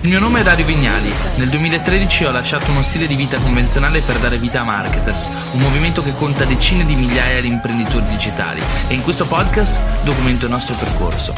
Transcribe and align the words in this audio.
Il 0.00 0.10
mio 0.10 0.20
nome 0.20 0.40
è 0.40 0.42
Dario 0.44 0.64
Vignali. 0.64 1.10
Nel 1.38 1.48
2013 1.48 2.26
ho 2.26 2.30
lasciato 2.30 2.70
uno 2.70 2.82
stile 2.82 3.08
di 3.08 3.16
vita 3.16 3.40
convenzionale 3.40 4.00
per 4.00 4.16
dare 4.20 4.38
vita 4.38 4.60
a 4.60 4.64
Marketers, 4.64 5.26
un 5.54 5.58
movimento 5.58 6.02
che 6.02 6.14
conta 6.14 6.44
decine 6.44 6.84
di 6.84 6.94
migliaia 6.94 7.40
di 7.40 7.48
imprenditori 7.48 8.06
digitali 8.06 8.60
e 8.88 8.94
in 8.94 9.02
questo 9.02 9.26
podcast 9.26 10.04
documento 10.04 10.44
il 10.44 10.52
nostro 10.52 10.76
percorso. 10.76 11.34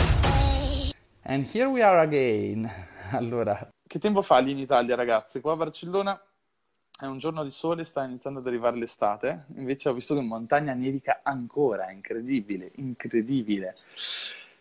And 1.22 1.48
here 1.50 1.68
we 1.68 1.82
are 1.82 2.00
again. 2.00 2.70
Allora, 3.12 3.66
che 3.86 3.98
tempo 3.98 4.20
fa 4.20 4.38
lì 4.40 4.50
in 4.50 4.58
Italia, 4.58 4.94
ragazzi? 4.94 5.40
Qua 5.40 5.52
a 5.52 5.56
Barcellona 5.56 6.22
è 7.00 7.06
un 7.06 7.16
giorno 7.16 7.42
di 7.42 7.50
sole, 7.50 7.84
sta 7.84 8.04
iniziando 8.04 8.40
ad 8.40 8.46
arrivare 8.46 8.76
l'estate, 8.76 9.46
invece 9.56 9.88
ho 9.88 9.94
visto 9.94 10.12
che 10.12 10.20
in 10.20 10.26
montagna 10.26 10.74
nevica 10.74 11.20
ancora, 11.22 11.90
incredibile, 11.90 12.72
incredibile. 12.74 13.74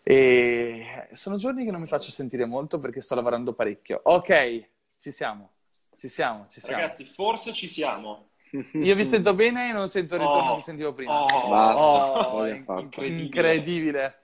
E 0.02 1.08
sono 1.12 1.36
giorni 1.36 1.64
che 1.64 1.70
non 1.70 1.80
mi 1.80 1.86
faccio 1.86 2.10
sentire 2.10 2.44
molto 2.46 2.78
perché 2.78 3.00
sto 3.00 3.14
lavorando 3.14 3.52
parecchio. 3.52 4.00
Ok, 4.04 4.68
ci 4.98 5.10
siamo, 5.12 5.50
ci 5.96 6.08
siamo, 6.08 6.46
ci 6.48 6.60
siamo. 6.60 6.80
Ragazzi, 6.80 7.04
forse 7.04 7.52
ci 7.52 7.68
siamo. 7.68 8.28
Io 8.72 8.94
vi 8.96 9.04
sento 9.06 9.32
bene 9.34 9.68
e 9.68 9.72
non 9.72 9.88
sento 9.88 10.16
il 10.16 10.22
ritorno 10.22 10.52
Oh, 10.52 10.56
che 10.56 10.62
sentivo 10.62 10.92
prima. 10.92 11.22
oh, 11.24 12.12
Oh, 12.38 12.46
infatti. 12.46 12.82
incredibile. 12.82 13.22
incredibile. 13.24 14.18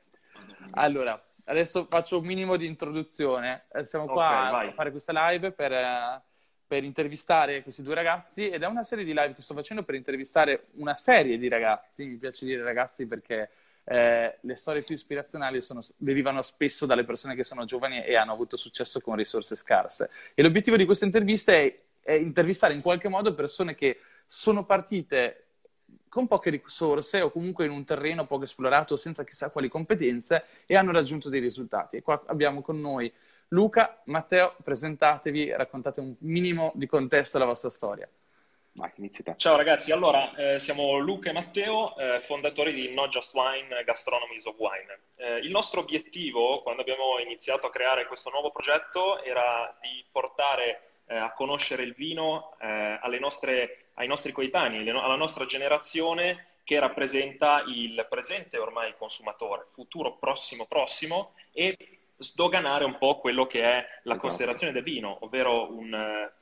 Allora, 0.73 1.23
adesso 1.45 1.87
faccio 1.89 2.19
un 2.19 2.25
minimo 2.25 2.57
di 2.57 2.67
introduzione. 2.67 3.65
Eh, 3.71 3.85
Siamo 3.85 4.07
qua 4.07 4.47
Ok, 4.47 4.51
vai. 4.51 4.69
a 4.69 4.73
fare 4.73 4.91
questa 4.91 5.31
live 5.31 5.53
per, 5.53 5.71
eh, 5.73 6.23
per 6.67 6.83
intervistare 6.83 7.63
questi 7.63 7.83
due 7.83 7.95
ragazzi 7.95 8.49
ed 8.49 8.65
è 8.65 8.67
una 8.67 8.83
serie 8.83 9.05
di 9.05 9.13
live 9.13 9.35
che 9.35 9.43
sto 9.43 9.55
facendo 9.55 9.85
per 9.85 9.95
intervistare 9.95 10.67
una 10.75 10.97
serie 10.97 11.39
di 11.39 11.47
ragazzi. 11.49 12.05
Mi 12.07 12.17
piace 12.17 12.45
dire 12.45 12.65
ragazzi 12.65 13.07
perché 13.07 13.49
eh, 13.89 14.39
le 14.41 14.55
storie 14.57 14.83
più 14.83 14.97
ispirazionali 14.97 15.61
sono- 15.61 15.83
derivano 15.97 16.43
spesso 16.43 16.87
dalle 16.87 17.05
persone 17.05 17.37
che 17.37 17.45
sono 17.45 17.65
giovani 17.65 18.03
e 18.03 18.17
hanno 18.17 18.33
avuto 18.33 18.57
successo 18.57 19.01
con 19.01 19.15
risorse 19.15 19.55
scarse. 19.55 20.11
E 20.35 20.43
l'obiettivo 20.43 20.77
di 20.77 20.85
queste 20.85 21.05
interviste 21.05 21.55
è, 21.55 22.11
è 22.11 22.13
intervistare 22.13 22.75
in 22.75 22.83
qualche 22.83 23.09
modo 23.09 23.33
persone 23.35 23.77
che 23.77 24.01
sono 24.27 24.65
partite 24.65 25.43
con 26.09 26.27
poche 26.27 26.51
risorse 26.51 27.21
o 27.21 27.31
comunque 27.31 27.67
in 27.67 27.71
un 27.71 27.85
terreno 27.85 28.27
poco 28.27 28.45
esplorato 28.45 28.97
senza 28.97 29.23
chissà 29.23 29.51
quali 29.51 29.69
competenze 29.69 30.45
e 30.67 30.75
hanno 30.75 30.91
raggiunto 30.91 31.29
dei 31.29 31.41
risultati. 31.41 31.97
E 31.97 32.03
qua 32.03 32.23
abbiamo 32.27 32.63
con 32.63 32.81
noi 32.81 33.13
Luca, 33.49 34.03
Matteo, 34.07 34.57
presentatevi, 34.65 35.53
raccontate 35.53 36.01
un 36.01 36.17
minimo 36.21 36.73
di 36.75 36.87
contesto 36.87 37.37
alla 37.37 37.47
vostra 37.47 37.71
storia. 37.71 38.09
Vai. 38.77 38.93
Ciao 39.37 39.57
ragazzi, 39.57 39.91
allora 39.91 40.35
eh, 40.35 40.59
siamo 40.61 40.99
Luca 40.99 41.31
e 41.31 41.33
Matteo, 41.33 41.97
eh, 41.97 42.21
fondatori 42.21 42.75
di 42.75 42.93
Not 42.93 43.09
Just 43.09 43.35
Wine, 43.35 43.83
Gastronomies 43.85 44.45
of 44.45 44.55
Wine. 44.59 44.99
Eh, 45.17 45.39
il 45.39 45.51
nostro 45.51 45.81
obiettivo 45.81 46.61
quando 46.61 46.83
abbiamo 46.83 47.19
iniziato 47.19 47.67
a 47.67 47.71
creare 47.71 48.07
questo 48.07 48.29
nuovo 48.29 48.51
progetto 48.51 49.23
era 49.23 49.75
di 49.81 50.05
portare 50.13 50.91
eh, 51.07 51.17
a 51.17 51.33
conoscere 51.33 51.85
il 51.85 51.95
vino 51.95 52.55
eh, 52.61 52.99
alle 53.01 53.19
nostre- 53.19 53.87
ai 53.95 54.09
nostri 54.09 54.33
coetanei, 54.33 54.85
le 54.85 54.91
alla 54.91 55.17
nostra 55.17 55.47
generazione 55.47 56.49
che 56.63 56.79
rappresenta 56.79 57.65
il 57.67 58.07
presente 58.11 58.59
ormai 58.59 58.95
consumatore, 58.99 59.69
futuro 59.73 60.17
prossimo 60.17 60.67
prossimo 60.67 61.33
e 61.51 61.79
sdoganare 62.19 62.85
un 62.85 62.99
po' 62.99 63.21
quello 63.21 63.47
che 63.47 63.63
è 63.63 63.75
la 64.03 64.13
Esatto. 64.13 64.19
considerazione 64.19 64.75
del 64.75 64.83
vino, 64.83 65.17
ovvero 65.23 65.73
un, 65.75 65.95
eh, 65.95 66.33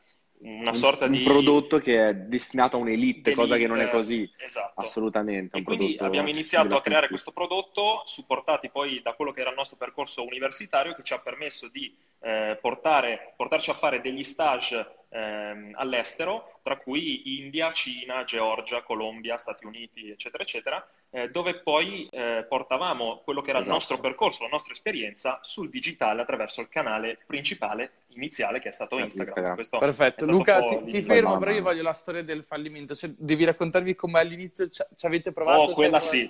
una 0.45 0.71
Un- 0.71 0.75
sorta 0.75 1.07
un 1.07 1.13
di 1.13 1.23
prodotto 1.23 1.79
che 1.79 2.09
è 2.09 2.15
destinato 2.15 2.77
a 2.77 2.81
un'elite, 2.81 3.35
cosa 3.35 3.57
che 3.57 3.67
non 3.67 3.81
è 3.81 3.89
così. 3.89 4.31
Esatto. 4.39 4.81
Assolutamente. 4.81 5.57
E 5.57 5.61
un 5.61 5.65
quindi 5.65 5.97
abbiamo 5.99 6.29
iniziato 6.29 6.77
a 6.77 6.83
creare 6.83 7.09
questo 7.09 7.33
prodotto, 7.33 8.03
supportati 8.05 8.69
poi 8.69 9.01
da 9.03 9.15
quello 9.15 9.33
che 9.33 9.41
era 9.41 9.51
il 9.51 9.57
nostro 9.57 9.77
percorso 9.77 10.23
universitario, 10.25 10.95
che 10.95 11.03
ci 11.03 11.15
ha 11.15 11.19
permesso 11.19 11.69
di 11.69 11.95
eh, 12.21 12.59
portare, 12.61 13.33
portarci 13.37 13.71
a 13.71 13.75
fare 13.75 14.01
degli 14.01 14.23
stage 14.23 15.04
ehm, 15.15 15.73
all'estero, 15.77 16.59
tra 16.63 16.77
cui 16.77 17.39
India, 17.39 17.73
Cina, 17.73 18.25
Georgia, 18.25 18.83
Colombia, 18.83 19.37
Stati 19.37 19.65
Uniti, 19.65 20.11
eccetera, 20.11 20.43
eccetera, 20.43 20.89
eh, 21.11 21.31
dove 21.31 21.61
poi 21.61 22.09
eh, 22.11 22.45
portavamo 22.49 23.21
quello 23.23 23.41
che 23.41 23.51
era 23.51 23.59
il 23.59 23.65
Esatto. 23.65 23.79
nostro 23.79 23.99
percorso, 24.01 24.43
la 24.43 24.49
nostra 24.49 24.73
esperienza 24.73 25.39
sul 25.43 25.71
digitale 25.71 26.23
attraverso 26.23 26.61
il 26.61 26.69
canale 26.69 27.19
principale 27.27 27.93
iniziale 28.09 28.59
che 28.61 28.69
è 28.69 28.73
stato 28.73 28.99
Eh, 28.99 29.03
Instagram. 29.03 29.27
Instagram. 29.27 29.55
Questo 29.55 29.77
è 29.77 29.81
Perfetto, 29.81 30.25
stato 30.25 30.31
Luca, 30.33 30.65
ti, 30.65 30.85
ti 30.85 31.03
fermo, 31.03 31.39
però 31.39 31.51
io 31.53 31.63
voglio 31.63 31.83
la 31.83 31.93
storia 31.93 32.23
del 32.23 32.45
fallimento. 32.45 32.95
Cioè, 32.97 33.11
devi 33.17 33.45
raccontarvi 33.45 33.95
come 33.95 34.19
all'inizio 34.19 34.69
ci, 34.69 34.83
ci 34.97 35.07
avete 35.07 35.33
provato. 35.33 35.61
Oh, 35.61 35.65
cioè, 35.67 35.75
quella 35.75 35.99
come- 35.99 36.11
sì, 36.11 36.29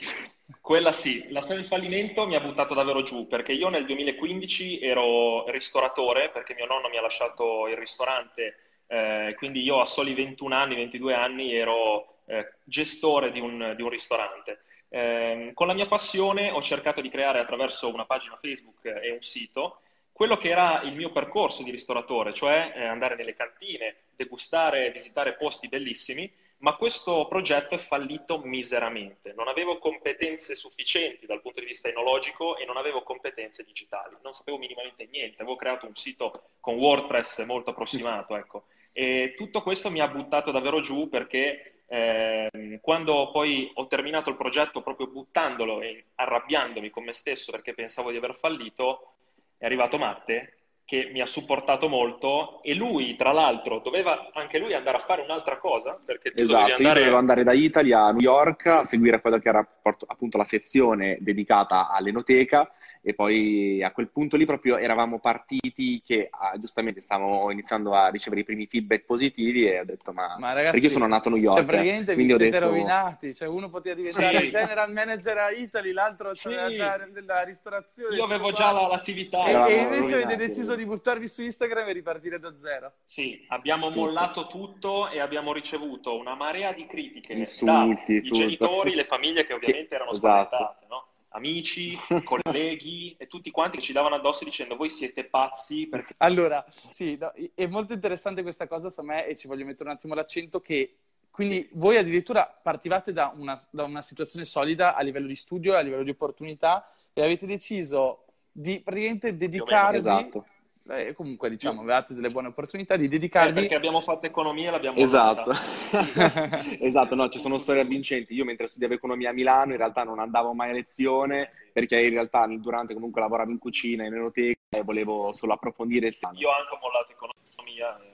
quella 0.61 0.93
sì. 0.93 1.27
La 1.31 1.41
storia 1.41 1.61
del 1.62 1.71
fallimento 1.71 2.27
mi 2.27 2.34
ha 2.37 2.41
buttato 2.41 2.75
davvero 2.75 3.03
giù 3.03 3.27
perché 3.27 3.53
io 3.53 3.69
nel 3.69 3.87
2015 3.87 4.81
ero 4.81 5.49
ristoratore 5.51 6.31
perché 6.31 6.55
mio 6.55 6.66
nonno 6.66 6.89
mi 6.89 6.97
ha 6.99 7.03
lasciato 7.03 7.66
il 7.69 7.77
ristorante, 7.77 8.56
eh, 8.87 9.34
quindi 9.37 9.62
io 9.62 9.81
a 9.81 9.87
soli 9.87 10.15
21 10.15 10.55
anni, 10.55 10.75
22 10.75 11.15
anni 11.15 11.55
ero 11.55 12.19
eh, 12.27 12.55
gestore 12.65 13.33
di 13.33 13.41
un, 13.41 13.75
di 13.77 13.83
un 13.83 13.89
ristorante. 13.89 14.61
Eh, 14.89 15.50
con 15.55 15.67
la 15.67 15.75
mia 15.75 15.87
passione 15.87 16.50
ho 16.50 16.62
cercato 16.62 17.00
di 17.00 17.09
creare 17.09 17.41
attraverso 17.41 17.93
una 17.93 18.05
pagina 18.05 18.39
Facebook 18.41 18.84
e 18.84 19.11
un 19.11 19.22
sito 19.22 19.81
quello 20.15 20.37
che 20.37 20.49
era 20.49 20.83
il 20.83 20.95
mio 20.95 21.11
percorso 21.11 21.65
di 21.65 21.72
ristoratore, 21.72 22.33
cioè 22.33 22.72
eh, 22.77 22.84
andare 22.84 23.17
nelle 23.17 23.34
cantine, 23.34 23.97
degustare, 24.15 24.93
visitare 24.93 25.34
posti 25.34 25.66
bellissimi, 25.66 26.33
ma 26.59 26.77
questo 26.77 27.27
progetto 27.27 27.75
è 27.75 27.78
fallito 27.78 28.39
miseramente. 28.39 29.33
Non 29.33 29.49
avevo 29.49 29.78
competenze 29.78 30.55
sufficienti 30.55 31.27
dal 31.27 31.43
punto 31.43 31.59
di 31.59 31.66
vista 31.66 31.89
enologico 31.89 32.56
e 32.56 32.65
non 32.65 32.77
avevo 32.77 33.03
competenze 33.03 33.65
digitali. 33.65 34.15
Non 34.22 34.34
sapevo 34.34 34.56
minimamente 34.56 35.09
niente. 35.11 35.43
Avevo 35.43 35.56
creato 35.56 35.87
un 35.87 35.97
sito 35.97 36.31
con 36.61 36.77
WordPress 36.77 37.45
molto 37.45 37.71
approssimato, 37.71 38.37
ecco. 38.37 38.66
E 38.97 39.34
tutto 39.37 39.60
questo 39.62 39.91
mi 39.91 39.99
ha 39.99 40.06
buttato 40.06 40.53
davvero 40.53 40.78
giù 40.78 41.09
perché 41.09 41.82
ehm, 41.88 42.78
quando 42.81 43.31
poi 43.32 43.69
ho 43.75 43.88
terminato 43.88 44.31
il 44.31 44.37
progetto 44.37 44.82
proprio 44.82 45.09
buttandolo 45.09 45.81
e 45.81 46.05
arrabbiandomi 46.15 46.91
con 46.91 47.03
me 47.03 47.12
stesso 47.12 47.50
perché 47.50 47.75
pensavo 47.75 48.12
di 48.12 48.16
aver 48.16 48.37
fallito, 48.37 49.15
è 49.59 49.65
arrivato 49.65 49.99
Matte 49.99 50.59
che 50.84 51.09
mi 51.10 51.21
ha 51.21 51.27
supportato 51.27 51.88
molto 51.88 52.62
e 52.62 52.75
lui, 52.75 53.16
tra 53.16 53.33
l'altro, 53.33 53.81
doveva 53.81 54.31
anche 54.33 54.59
lui 54.59 54.75
andare 54.75 54.99
a 54.99 55.00
fare 55.00 55.22
un'altra 55.22 55.56
cosa 55.59 55.99
perché 56.04 56.31
Esatto, 56.33 56.53
dovevi 56.53 56.71
io 56.71 56.77
andare 56.77 56.99
dovevo 57.00 57.16
andare 57.16 57.43
da 57.43 57.53
Italy 57.53 57.93
a 57.93 58.12
New 58.12 58.21
York 58.21 58.66
a 58.66 58.84
seguire 58.84 59.21
quello 59.21 59.38
che 59.38 59.49
era 59.49 59.66
appunto 60.06 60.37
la 60.37 60.44
sezione 60.44 61.16
dedicata 61.21 61.88
all'enoteca 61.88 62.71
e 63.06 63.12
poi 63.12 63.82
a 63.82 63.92
quel 63.92 64.09
punto 64.09 64.38
lì 64.38 64.47
proprio 64.47 64.78
eravamo 64.78 65.19
partiti 65.20 66.00
che 66.00 66.28
ah, 66.31 66.59
giustamente 66.59 67.03
stavamo 67.03 67.50
iniziando 67.50 67.92
a 67.92 68.09
ricevere 68.09 68.41
i 68.41 68.44
primi 68.44 68.66
feedback 68.66 69.04
positivi 69.04 69.69
e 69.69 69.81
ho 69.81 69.84
detto 69.84 70.12
ma, 70.15 70.37
Ma 70.38 70.54
ragazzi, 70.54 70.72
perché 70.72 70.87
io 70.87 70.92
sono 70.92 71.06
nato 71.06 71.28
a 71.28 71.32
New 71.32 71.41
York, 71.41 71.56
Cioè, 71.59 71.66
praticamente 71.66 72.10
vi 72.10 72.15
quindi 72.15 72.32
ho 72.32 72.38
siete 72.38 72.59
detto 72.59 72.70
rovinati. 72.70 73.34
Cioè, 73.34 73.47
uno 73.47 73.69
poteva 73.69 73.94
diventare 73.94 74.41
Sì. 74.41 74.48
general 74.48 74.91
manager 74.91 75.37
a 75.37 75.50
Italy, 75.50 75.92
l'altro 75.92 76.34
Sì. 76.34 76.48
aveva 76.48 76.70
già 76.75 77.06
della 77.10 77.42
ristorazione. 77.42 78.16
Io 78.16 78.25
avevo 78.25 78.53
già 78.53 78.72
la- 78.72 78.87
l'attività. 78.87 79.44
E, 79.44 79.50
e 79.50 79.53
invece 79.82 79.97
avete 79.98 80.15
rovinati. 80.22 80.36
deciso 80.47 80.75
di 80.75 80.86
buttarvi 80.86 81.28
su 81.28 81.42
Instagram 81.42 81.86
e 81.88 81.92
ripartire 81.92 82.38
da 82.38 82.56
zero. 82.56 82.92
Sì, 83.04 83.44
abbiamo 83.48 83.88
Tutto. 83.88 84.00
mollato 84.00 84.47
tutto 84.47 85.10
e 85.10 85.21
abbiamo 85.21 85.53
ricevuto 85.53 86.16
una 86.16 86.34
marea 86.34 86.72
di 86.72 86.86
critiche 86.86 87.34
Insulti, 87.34 88.15
dai 88.15 88.22
tutto. 88.22 88.38
genitori, 88.38 88.94
le 88.94 89.04
famiglie 89.04 89.44
che 89.44 89.53
ovviamente 89.53 89.88
Che- 89.88 89.94
erano 89.94 90.10
esatto. 90.12 90.56
spaventate, 90.56 90.86
no? 90.88 91.06
Amici, 91.34 91.97
colleghi 92.25 93.15
e 93.19 93.27
tutti 93.27 93.50
quanti 93.50 93.78
che 93.78 93.83
ci 93.83 93.93
davano 93.93 94.15
addosso 94.15 94.45
dicendo 94.45 94.77
voi 94.77 94.89
siete 94.89 95.25
pazzi 95.25 95.89
perché 95.89 96.15
Allora, 96.19 96.65
sì, 96.91 97.17
no, 97.17 97.33
è 97.55 97.67
molto 97.67 97.93
interessante 97.93 98.43
questa 98.43 98.69
cosa, 98.69 98.89
secondo 98.89 99.12
me, 99.12 99.27
e 99.27 99.34
ci 99.34 99.49
voglio 99.49 99.65
mettere 99.65 99.89
un 99.89 99.97
attimo 99.97 100.15
l'accento 100.15 100.61
che 100.61 100.97
quindi 101.31 101.69
voi 101.72 101.97
addirittura 101.97 102.47
partivate 102.47 103.12
da 103.12 103.34
una, 103.37 103.61
da 103.71 103.83
una 103.83 104.03
situazione 104.03 104.45
solida 104.45 104.95
a 104.95 105.03
livello 105.03 105.27
di 105.27 105.34
studio, 105.34 105.75
a 105.75 105.81
livello 105.81 106.05
di 106.05 106.11
opportunità 106.11 106.89
e 107.12 107.25
avete 107.25 107.45
deciso 107.45 108.27
di 108.53 108.81
praticamente 108.81 109.37
dedicarvi, 109.37 109.99
Esatto. 109.99 110.47
Eh, 110.89 111.15
comunque 111.15 111.49
diciamo, 111.49 111.81
avevate 111.81 112.15
delle 112.15 112.28
buone 112.28 112.48
opportunità 112.48 112.97
di 112.97 113.04
Eh, 113.07 113.09
dedicarvi 113.09 113.60
perché 113.60 113.75
abbiamo 113.75 114.01
fatto 114.01 114.27
economia 114.27 114.69
e 114.69 114.71
l'abbiamo 114.72 114.98
Esatto, 114.98 115.51
esatto, 116.81 117.15
no, 117.15 117.28
ci 117.28 117.39
sono 117.39 117.59
storie 117.59 117.83
avvincenti. 117.83 118.34
Io 118.34 118.45
mentre 118.45 118.66
studiavo 118.66 118.95
economia 118.95 119.31
a 119.31 119.33
Milano 119.33 119.72
in 119.72 119.78
realtà 119.78 120.04
non 120.04 120.19
andavo 120.19 120.53
mai 120.53 120.71
a 120.71 120.72
lezione 120.75 121.51
perché 121.72 122.01
in 122.01 122.10
realtà 122.10 122.47
durante 122.47 122.95
comunque 122.95 123.21
lavoravo 123.21 123.51
in 123.51 123.59
cucina, 123.59 124.04
in 124.04 124.15
enoteca 124.15 124.60
e 124.69 124.83
volevo 124.83 125.33
solo 125.33 125.54
approfondire 125.54 126.09
il 126.09 126.15
sano. 126.15 126.39
Io 126.39 126.48
ho 126.48 126.54
anche 126.54 126.78
mollato 126.81 127.13
economia 127.13 127.98
e 127.98 128.14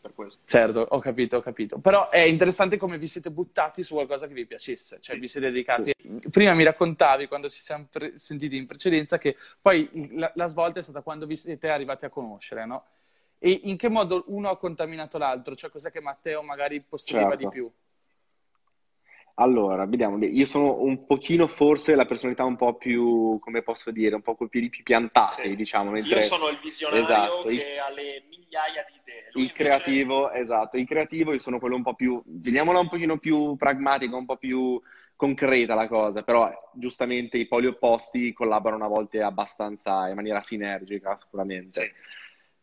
per 0.00 0.14
questo. 0.14 0.40
Certo, 0.44 0.80
ho 0.80 0.98
capito, 0.98 1.36
ho 1.36 1.40
capito. 1.42 1.78
Però 1.78 2.08
è 2.08 2.20
interessante 2.20 2.76
come 2.76 2.96
vi 2.96 3.06
siete 3.06 3.30
buttati 3.30 3.82
su 3.82 3.94
qualcosa 3.94 4.26
che 4.26 4.34
vi 4.34 4.46
piacesse, 4.46 4.98
cioè 5.00 5.14
Sì. 5.14 5.20
vi 5.20 5.28
siete 5.28 5.50
dedicati. 5.50 5.92
Prima 6.30 6.54
mi 6.54 6.64
raccontavi, 6.64 7.28
quando 7.28 7.48
ci 7.48 7.60
siamo 7.60 7.86
pre- 7.90 8.18
sentiti 8.18 8.56
in 8.56 8.66
precedenza, 8.66 9.18
che 9.18 9.36
poi 9.62 9.88
la, 10.12 10.30
la 10.34 10.48
svolta 10.48 10.80
è 10.80 10.82
stata 10.82 11.02
quando 11.02 11.26
vi 11.26 11.36
siete 11.36 11.68
arrivati 11.68 12.04
a 12.04 12.08
conoscere, 12.08 12.64
no? 12.66 12.84
E 13.38 13.60
in 13.64 13.76
che 13.76 13.88
modo 13.88 14.24
uno 14.28 14.48
ha 14.50 14.56
contaminato 14.58 15.16
l'altro? 15.18 15.54
Cioè, 15.54 15.70
cos'è 15.70 15.90
che 15.90 16.00
Matteo 16.00 16.42
magari 16.42 16.80
possedeva 16.80 17.30
Certo. 17.30 17.44
di 17.44 17.48
più? 17.48 17.70
Allora, 19.40 19.86
vediamo. 19.86 20.22
Io 20.22 20.44
sono 20.44 20.82
un 20.82 21.06
pochino 21.06 21.46
forse 21.48 21.94
la 21.94 22.04
personalità 22.04 22.44
un 22.44 22.56
po' 22.56 22.74
più, 22.74 23.38
come 23.40 23.62
posso 23.62 23.90
dire, 23.90 24.14
un 24.14 24.20
po' 24.20 24.34
con 24.34 24.46
i 24.46 24.50
piedi 24.50 24.68
più 24.68 24.82
piantati, 24.82 25.48
Sì. 25.48 25.54
diciamo. 25.54 25.90
Mentre... 25.90 26.16
Io 26.16 26.20
sono 26.20 26.48
il 26.48 26.58
visionario 26.62 27.02
Esatto, 27.02 27.42
che 27.44 27.54
il- 27.54 27.60
ha 27.78 27.90
le 27.90 28.22
migliaia 28.28 28.84
di 28.86 28.98
idee. 29.00 29.30
Lui 29.32 29.44
Il 29.44 29.48
invece- 29.48 29.52
creativo, 29.54 30.30
esatto, 30.30 30.76
il 30.76 30.86
creativo 30.86 31.32
io 31.32 31.38
sono 31.38 31.58
quello 31.58 31.76
un 31.76 31.82
po' 31.82 31.94
più, 31.94 32.20
vediamola 32.26 32.80
un 32.80 32.88
pochino 32.90 33.16
più 33.16 33.56
pragmatica, 33.56 34.14
un 34.14 34.26
po' 34.26 34.36
più 34.36 34.78
concreta 35.16 35.74
la 35.74 35.88
cosa, 35.88 36.22
però 36.22 36.50
giustamente 36.74 37.38
i 37.38 37.46
poli 37.46 37.66
opposti 37.66 38.32
collaborano 38.34 38.84
a 38.84 38.88
volte 38.88 39.22
abbastanza 39.22 40.08
in 40.08 40.16
maniera 40.16 40.42
sinergica, 40.42 41.16
sicuramente. 41.18 41.80
Sì. 41.80 41.90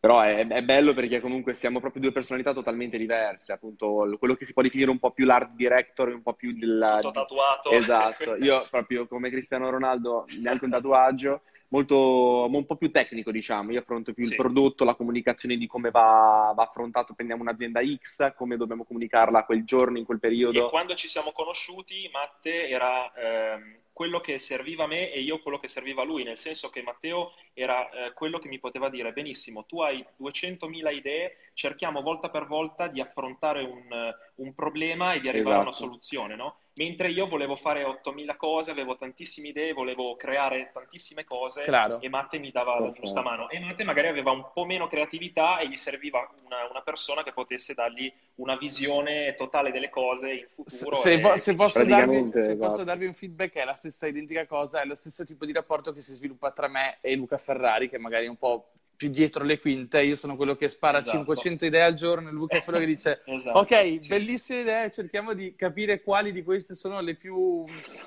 Però 0.00 0.20
è, 0.20 0.46
è 0.46 0.62
bello 0.62 0.94
perché 0.94 1.20
comunque 1.20 1.54
siamo 1.54 1.80
proprio 1.80 2.02
due 2.02 2.12
personalità 2.12 2.52
totalmente 2.52 2.98
diverse, 2.98 3.52
appunto 3.52 4.16
quello 4.18 4.34
che 4.34 4.44
si 4.44 4.52
può 4.52 4.62
definire 4.62 4.90
un 4.90 5.00
po' 5.00 5.10
più 5.10 5.24
l'art 5.24 5.50
director, 5.54 6.08
un 6.08 6.22
po' 6.22 6.34
più 6.34 6.50
il... 6.50 6.98
Tutto 7.00 7.10
tatuato. 7.10 7.70
Esatto, 7.70 8.36
io 8.36 8.66
proprio 8.70 9.08
come 9.08 9.28
Cristiano 9.28 9.70
Ronaldo, 9.70 10.26
neanche 10.40 10.66
un 10.66 10.70
tatuaggio, 10.70 11.42
molto, 11.70 12.48
un 12.48 12.64
po' 12.64 12.76
più 12.76 12.92
tecnico, 12.92 13.32
diciamo. 13.32 13.72
Io 13.72 13.80
affronto 13.80 14.12
più 14.12 14.22
il 14.22 14.30
Sì. 14.30 14.36
prodotto, 14.36 14.84
la 14.84 14.94
comunicazione 14.94 15.56
di 15.56 15.66
come 15.66 15.90
va, 15.90 16.52
va 16.54 16.62
affrontato, 16.62 17.14
prendiamo 17.14 17.42
un'azienda 17.42 17.80
X, 17.82 18.34
come 18.34 18.56
dobbiamo 18.56 18.84
comunicarla 18.84 19.44
quel 19.44 19.64
giorno, 19.64 19.98
in 19.98 20.04
quel 20.04 20.18
E 20.18 20.20
periodo. 20.20 20.68
quando 20.68 20.94
ci 20.94 21.08
siamo 21.08 21.32
conosciuti, 21.32 22.08
Matte 22.12 22.68
era 22.68 23.12
ehm, 23.14 23.74
quello 23.98 24.20
che 24.20 24.38
serviva 24.38 24.84
a 24.84 24.86
me 24.86 25.10
e 25.10 25.18
io 25.18 25.40
quello 25.40 25.58
che 25.58 25.66
serviva 25.66 26.02
a 26.02 26.04
lui, 26.04 26.22
nel 26.22 26.36
senso 26.36 26.70
che 26.70 26.82
Matteo 26.82 27.32
era 27.52 27.90
eh, 27.90 28.12
quello 28.12 28.38
che 28.38 28.46
mi 28.46 28.60
poteva 28.60 28.88
dire, 28.88 29.12
benissimo, 29.12 29.64
tu 29.64 29.80
hai 29.80 30.06
200.000 30.20 30.94
idee, 30.94 31.50
cerchiamo 31.52 32.00
volta 32.00 32.30
per 32.30 32.46
volta 32.46 32.86
di 32.86 33.00
affrontare 33.00 33.64
un, 33.64 34.14
un 34.38 34.54
problema 34.54 35.12
e 35.14 35.20
di 35.20 35.28
arrivare 35.28 35.56
a 35.56 35.60
una 35.60 35.70
Esatto. 35.70 35.84
soluzione, 35.86 36.36
no? 36.36 36.56
Mentre 36.74 37.10
io 37.10 37.26
volevo 37.26 37.56
fare 37.56 37.82
8.000 37.82 38.36
cose, 38.36 38.70
avevo 38.70 38.96
tantissime 38.96 39.48
idee, 39.48 39.72
volevo 39.72 40.14
creare 40.14 40.70
tantissime 40.72 41.24
cose 41.24 41.62
Claro. 41.62 42.00
e 42.00 42.08
Matte 42.08 42.38
mi 42.38 42.52
dava 42.52 42.78
la 42.78 42.92
giusta 42.92 43.20
mano. 43.20 43.48
E 43.48 43.58
Matte 43.58 43.82
magari 43.82 44.06
aveva 44.06 44.30
un 44.30 44.44
po' 44.52 44.64
meno 44.64 44.86
creatività 44.86 45.58
e 45.58 45.68
gli 45.68 45.76
serviva 45.76 46.30
una, 46.44 46.68
una 46.70 46.82
persona 46.82 47.24
che 47.24 47.32
potesse 47.32 47.74
dargli 47.74 48.12
una 48.36 48.56
visione 48.56 49.34
totale 49.34 49.72
delle 49.72 49.90
cose 49.90 50.30
in 50.30 50.46
futuro. 50.54 50.94
Se, 50.94 51.14
e 51.14 51.20
po- 51.20 51.36
se 51.36 51.54
posso 51.56 51.84
darvi, 51.84 52.30
se 52.32 52.38
esatto. 52.38 52.58
posso 52.58 52.84
darvi 52.84 53.06
un 53.06 53.14
feedback, 53.14 53.54
è 53.54 53.64
la 53.64 53.74
stessa 53.74 54.06
identica 54.06 54.46
cosa, 54.46 54.80
è 54.80 54.84
lo 54.84 54.94
stesso 54.94 55.24
tipo 55.24 55.44
di 55.44 55.52
rapporto 55.52 55.92
che 55.92 56.00
si 56.00 56.14
sviluppa 56.14 56.52
tra 56.52 56.68
me 56.68 56.98
e 57.00 57.16
Luca 57.16 57.38
Ferrari, 57.38 57.88
che 57.88 57.98
magari 57.98 58.26
è 58.26 58.28
un 58.28 58.36
po' 58.36 58.70
più 58.98 59.08
dietro 59.10 59.44
le 59.44 59.60
quinte. 59.60 60.02
Io 60.02 60.16
sono 60.16 60.34
quello 60.34 60.56
che 60.56 60.68
spara 60.68 60.98
Esatto. 60.98 61.16
500 61.18 61.64
idee 61.64 61.82
al 61.82 61.94
giorno, 61.94 62.28
e 62.28 62.32
Luca 62.32 62.56
è 62.58 62.64
quello 62.64 62.80
che 62.80 62.84
dice: 62.86 63.22
Esatto, 63.26 63.60
Ok, 63.60 63.98
sì. 64.02 64.08
bellissime 64.08 64.60
idee, 64.62 64.90
cerchiamo 64.90 65.34
di 65.34 65.54
capire 65.54 66.02
quali 66.02 66.32
di 66.32 66.42
queste 66.42 66.74
sono 66.74 67.00
le 67.00 67.14
più 67.14 67.64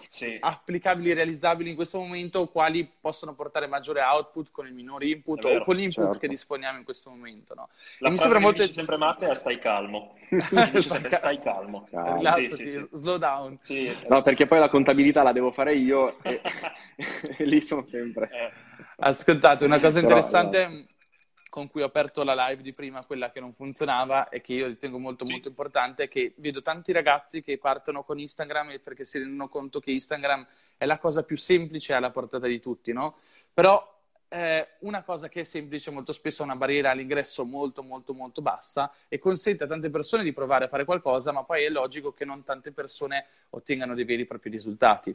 Sì. 0.10 0.38
applicabili, 0.40 1.14
realizzabili 1.14 1.70
in 1.70 1.76
questo 1.78 1.98
momento, 1.98 2.46
quali 2.48 2.88
possono 3.00 3.34
portare 3.34 3.68
maggiore 3.68 4.02
output 4.02 4.52
con 4.52 4.68
il 4.68 4.74
minore 4.74 5.06
input 5.08 5.42
vero, 5.42 5.62
o 5.62 5.64
con 5.64 5.78
l'input 5.78 6.04
certo. 6.04 6.20
che 6.20 6.28
disponiamo 6.28 6.78
in 6.78 6.84
questo 6.84 7.10
momento. 7.10 7.54
No? 7.56 7.70
La 8.00 8.10
mi 8.10 8.18
sembra 8.18 8.40
molto- 8.40 8.62
dice 8.62 8.74
sempre 8.74 8.98
Matte 8.98 9.30
è 9.30 9.34
stai 9.34 9.58
calmo. 9.60 10.16
Dice 10.30 10.82
sempre 10.82 11.10
stai 11.12 11.40
calmo. 11.42 11.88
Calmo. 11.90 12.18
Rilassati, 12.18 12.44
Sì, 12.52 12.56
sì, 12.56 12.70
sì. 12.72 12.88
slow 12.92 13.18
down. 13.18 13.58
Sì. 13.62 13.96
No, 14.10 14.22
perché 14.22 14.46
poi 14.46 14.60
la 14.60 14.70
contabilità 14.70 15.24
la 15.24 15.32
devo 15.32 15.52
fare 15.52 15.74
io 15.76 16.22
e, 16.24 16.42
e 17.38 17.46
lì 17.46 17.62
sono 17.62 17.86
sempre. 17.88 18.30
Eh, 18.32 18.52
Ascoltate, 19.04 19.66
una 19.66 19.80
cosa 19.80 20.00
Però, 20.00 20.10
interessante 20.10 20.86
con 21.50 21.68
cui 21.68 21.82
ho 21.82 21.86
aperto 21.86 22.24
la 22.24 22.48
live 22.48 22.62
di 22.62 22.72
prima, 22.72 23.04
quella 23.04 23.30
che 23.30 23.42
non 23.42 23.54
funzionava 23.54 24.30
e 24.30 24.40
che 24.40 24.54
io 24.54 24.68
ritengo 24.68 25.00
molto 25.00 25.26
Sì. 25.26 25.32
molto 25.32 25.50
importante, 25.50 26.04
è 26.04 26.08
che 26.08 26.34
vedo 26.38 26.62
tanti 26.62 26.94
ragazzi 26.94 27.42
che 27.42 27.58
partono 27.58 28.04
con 28.04 28.20
Instagram 28.20 28.80
perché 28.82 29.04
si 29.04 29.18
rendono 29.18 29.50
conto 29.50 29.82
che 29.82 29.92
Instagram 29.92 30.48
è 30.78 30.86
la 30.86 30.98
cosa 30.98 31.24
più 31.24 31.36
semplice 31.36 31.94
alla 31.94 32.10
portata 32.10 32.48
di 32.48 32.62
tutti, 32.62 32.94
no? 32.94 33.18
Però 33.54 34.00
eh, 34.30 34.66
una 34.80 35.04
cosa 35.04 35.28
che 35.28 35.42
è 35.42 35.44
semplice 35.44 35.92
molto 35.92 36.14
spesso 36.14 36.42
ha 36.42 36.46
una 36.46 36.56
barriera 36.56 36.92
all'ingresso 36.92 37.44
molto 37.44 37.84
molto 37.84 38.14
molto 38.14 38.42
bassa 38.42 38.90
e 39.10 39.20
consente 39.20 39.66
a 39.66 39.68
tante 39.68 39.90
persone 39.90 40.24
di 40.24 40.32
provare 40.32 40.66
a 40.66 40.68
fare 40.70 40.86
qualcosa, 40.86 41.34
ma 41.34 41.44
poi 41.44 41.66
è 41.66 41.70
logico 41.70 42.14
che 42.14 42.24
non 42.24 42.46
tante 42.46 42.72
persone 42.72 43.26
ottengano 43.50 43.94
dei 43.94 44.06
veri 44.06 44.22
e 44.22 44.26
propri 44.26 44.50
risultati. 44.50 45.14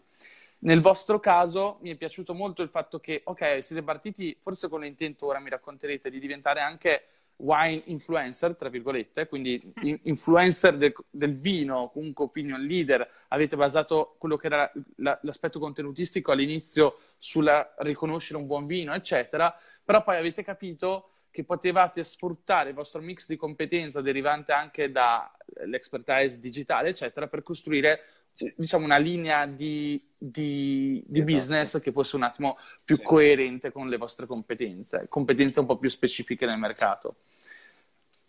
Nel 0.58 0.80
vostro 0.80 1.20
caso 1.20 1.78
mi 1.82 1.90
è 1.90 1.96
piaciuto 1.96 2.34
molto 2.34 2.62
il 2.62 2.68
fatto 2.68 2.98
che, 2.98 3.20
ok, 3.24 3.62
siete 3.62 3.82
partiti 3.82 4.36
forse 4.40 4.68
con 4.68 4.80
l'intento, 4.80 5.26
ora 5.26 5.38
mi 5.38 5.50
racconterete, 5.50 6.10
di 6.10 6.18
diventare 6.18 6.60
anche 6.60 7.06
wine 7.36 7.82
influencer, 7.86 8.56
tra 8.56 8.70
virgolette, 8.70 9.28
quindi 9.28 9.60
in- 9.80 9.98
influencer 10.04 10.76
del, 10.78 10.94
del 11.10 11.38
vino, 11.38 11.90
comunque 11.92 12.24
opinion 12.24 12.60
leader, 12.62 13.06
avete 13.28 13.56
basato 13.56 14.16
quello 14.18 14.36
che 14.36 14.46
era 14.46 14.72
la- 14.96 15.18
l'aspetto 15.22 15.58
contenutistico 15.58 16.32
all'inizio 16.32 16.98
sulla 17.18 17.74
riconoscere 17.78 18.38
un 18.38 18.46
buon 18.46 18.64
vino, 18.66 18.94
eccetera, 18.94 19.54
però 19.84 20.02
poi 20.02 20.16
avete 20.16 20.42
capito 20.42 21.10
che 21.30 21.44
potevate 21.44 22.02
sfruttare 22.02 22.70
il 22.70 22.74
vostro 22.74 23.02
mix 23.02 23.26
di 23.26 23.36
competenza 23.36 24.00
derivante 24.00 24.52
anche 24.52 24.90
dall'expertise 24.90 26.38
digitale, 26.40 26.88
eccetera, 26.88 27.28
per 27.28 27.42
costruire. 27.42 28.00
Diciamo 28.56 28.84
una 28.84 28.98
linea 28.98 29.46
di, 29.46 30.02
di- 30.16 31.02
di 31.06 31.20
Esatto. 31.20 31.32
business 31.32 31.80
che 31.80 31.92
fosse 31.92 32.16
un 32.16 32.22
attimo 32.22 32.58
più 32.84 32.96
Sì. 32.96 33.02
coerente 33.02 33.72
con 33.72 33.88
le 33.88 33.96
vostre 33.96 34.26
competenze, 34.26 35.06
competenze 35.08 35.60
un 35.60 35.66
po' 35.66 35.78
più 35.78 35.88
specifiche 35.88 36.46
nel 36.46 36.58
mercato. 36.58 37.16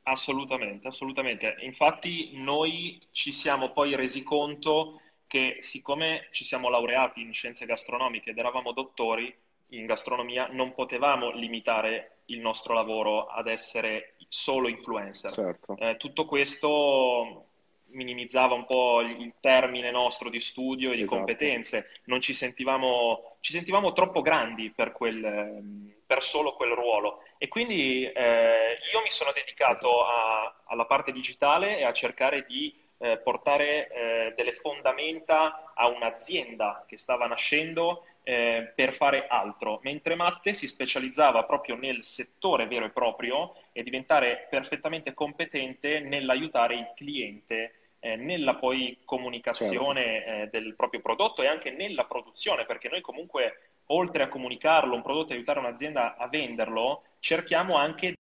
Assolutamente, 0.03 0.87
assolutamente. 0.87 1.57
Infatti 1.61 2.31
noi 2.37 3.01
ci 3.11 3.33
siamo 3.33 3.71
poi 3.71 3.95
resi 3.95 4.23
conto 4.23 5.01
che 5.27 5.57
siccome 5.59 6.29
ci 6.31 6.45
siamo 6.45 6.69
laureati 6.69 7.19
in 7.19 7.33
scienze 7.33 7.65
gastronomiche 7.65 8.29
ed 8.29 8.37
eravamo 8.37 8.71
dottori 8.71 9.35
in 9.71 9.85
gastronomia, 9.85 10.47
non 10.49 10.73
potevamo 10.73 11.31
limitare 11.31 12.19
il 12.27 12.39
nostro 12.39 12.73
lavoro 12.73 13.27
ad 13.27 13.47
essere 13.47 14.13
solo 14.29 14.69
influencer. 14.69 15.31
Certo. 15.31 15.75
Eh, 15.77 15.97
tutto 15.97 16.25
questo 16.25 17.46
minimizzava 17.89 18.53
un 18.53 18.65
po' 18.65 19.01
il 19.01 19.33
termine 19.39 19.91
nostro 19.91 20.29
di 20.29 20.39
studio 20.39 20.91
e 20.91 20.95
di 20.95 21.01
Esatto. 21.03 21.17
competenze, 21.17 21.89
non 22.05 22.21
ci 22.21 22.33
sentivamo, 22.33 23.37
ci 23.39 23.51
sentivamo 23.51 23.93
troppo 23.93 24.21
grandi 24.21 24.71
per, 24.71 24.91
quel, 24.91 25.93
per 26.05 26.23
solo 26.23 26.53
quel 26.53 26.71
ruolo. 26.71 27.21
E 27.37 27.47
quindi 27.47 28.03
eh, 28.03 28.75
io 28.91 29.01
mi 29.03 29.11
sono 29.11 29.31
dedicato 29.33 30.05
a- 30.05 30.63
alla 30.65 30.85
parte 30.85 31.11
digitale 31.11 31.77
e 31.77 31.83
a 31.83 31.93
cercare 31.93 32.45
di 32.45 32.73
eh, 32.99 33.17
portare 33.19 33.89
eh, 33.89 34.33
delle 34.35 34.53
fondamenta 34.53 35.71
a 35.75 35.87
un'azienda 35.87 36.83
che 36.87 36.97
stava 36.97 37.27
nascendo 37.27 38.05
eh, 38.23 38.71
per 38.75 38.93
fare 38.93 39.27
altro, 39.27 39.79
mentre 39.83 40.15
Matte 40.15 40.53
si 40.53 40.67
specializzava 40.67 41.43
proprio 41.43 41.75
nel 41.75 42.03
settore 42.03 42.67
vero 42.67 42.85
e 42.85 42.89
proprio 42.89 43.53
e 43.71 43.83
diventare 43.83 44.47
perfettamente 44.49 45.13
competente 45.13 45.99
nell'aiutare 45.99 46.75
il 46.75 46.91
cliente 46.95 47.86
eh, 47.99 48.15
nella 48.15 48.55
poi 48.55 48.99
comunicazione 49.05 50.43
eh, 50.43 50.47
del 50.47 50.75
proprio 50.75 51.01
prodotto 51.01 51.41
e 51.41 51.47
anche 51.47 51.71
nella 51.71 52.05
produzione, 52.05 52.65
perché 52.65 52.89
noi 52.89 53.01
comunque 53.01 53.81
oltre 53.87 54.23
a 54.23 54.27
comunicarlo, 54.27 54.95
un 54.95 55.01
prodotto 55.01 55.31
e 55.31 55.35
aiutare 55.35 55.59
un'azienda 55.59 56.17
a 56.17 56.27
venderlo, 56.27 57.03
cerchiamo 57.19 57.75
anche 57.75 58.09
di 58.09 58.15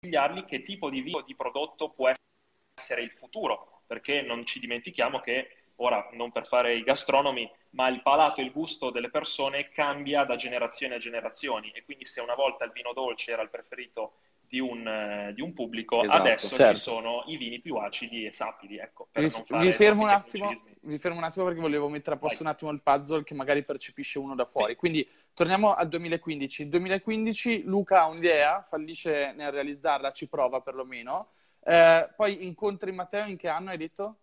consigliargli 0.00 0.44
che 0.44 0.62
tipo 0.62 0.90
di 0.90 1.00
vino 1.00 1.20
di 1.22 1.34
prodotto 1.34 1.90
può 1.90 2.10
essere 2.74 3.02
il 3.02 3.10
futuro, 3.10 3.82
perché 3.86 4.22
non 4.22 4.44
ci 4.46 4.60
dimentichiamo 4.60 5.20
che 5.20 5.56
ora 5.76 6.08
non 6.12 6.30
per 6.30 6.46
fare 6.46 6.74
i 6.74 6.82
gastronomi, 6.82 7.50
ma 7.70 7.88
il 7.88 8.02
palato 8.02 8.40
e 8.40 8.44
il 8.44 8.52
gusto 8.52 8.90
delle 8.90 9.10
persone 9.10 9.70
cambia 9.70 10.24
da 10.24 10.36
generazione 10.36 10.94
a 10.94 10.98
generazioni. 10.98 11.70
E 11.70 11.84
quindi 11.84 12.04
se 12.04 12.20
una 12.20 12.34
volta 12.34 12.64
il 12.64 12.72
vino 12.72 12.92
dolce 12.92 13.32
era 13.32 13.42
il 13.42 13.50
preferito 13.50 14.14
di 14.54 14.60
un, 14.60 14.86
eh, 14.86 15.32
di 15.34 15.40
un 15.40 15.52
pubblico, 15.52 16.04
Esatto, 16.04 16.22
adesso 16.22 16.54
certo. 16.54 16.74
ci 16.76 16.80
sono 16.80 17.24
i 17.26 17.36
vini 17.36 17.60
più 17.60 17.74
acidi 17.74 18.24
e 18.24 18.32
sapidi, 18.32 18.78
ecco, 18.78 19.08
per 19.10 19.24
Vi, 19.24 19.44
non 19.48 19.60
vi 19.62 19.72
fermo 19.72 20.06
attimo, 20.06 20.54
vi 20.82 20.98
fermo 21.00 21.18
un 21.18 21.24
attimo 21.24 21.44
perché 21.44 21.60
volevo 21.60 21.88
mettere 21.88 22.14
a 22.14 22.18
posto 22.20 22.44
Vai. 22.44 22.46
un 22.46 22.52
attimo 22.52 22.70
il 22.70 22.80
puzzle 22.80 23.24
che 23.24 23.34
magari 23.34 23.64
percepisce 23.64 24.20
uno 24.20 24.36
da 24.36 24.44
fuori. 24.44 24.74
Sì. 24.74 24.78
Quindi 24.78 25.10
torniamo 25.32 25.74
al 25.74 25.88
2015. 25.88 26.62
Il 26.62 26.68
2015 26.68 27.64
Luca 27.64 28.02
ha 28.02 28.06
un'idea, 28.06 28.62
fallisce 28.62 29.32
nel 29.32 29.50
realizzarla, 29.50 30.12
ci 30.12 30.28
prova 30.28 30.60
perlomeno. 30.60 31.30
Eh, 31.64 32.08
poi 32.14 32.46
incontri 32.46 32.92
Matteo 32.92 33.26
in 33.26 33.36
che 33.36 33.48
anno 33.48 33.70
hai 33.70 33.76
detto? 33.76 34.18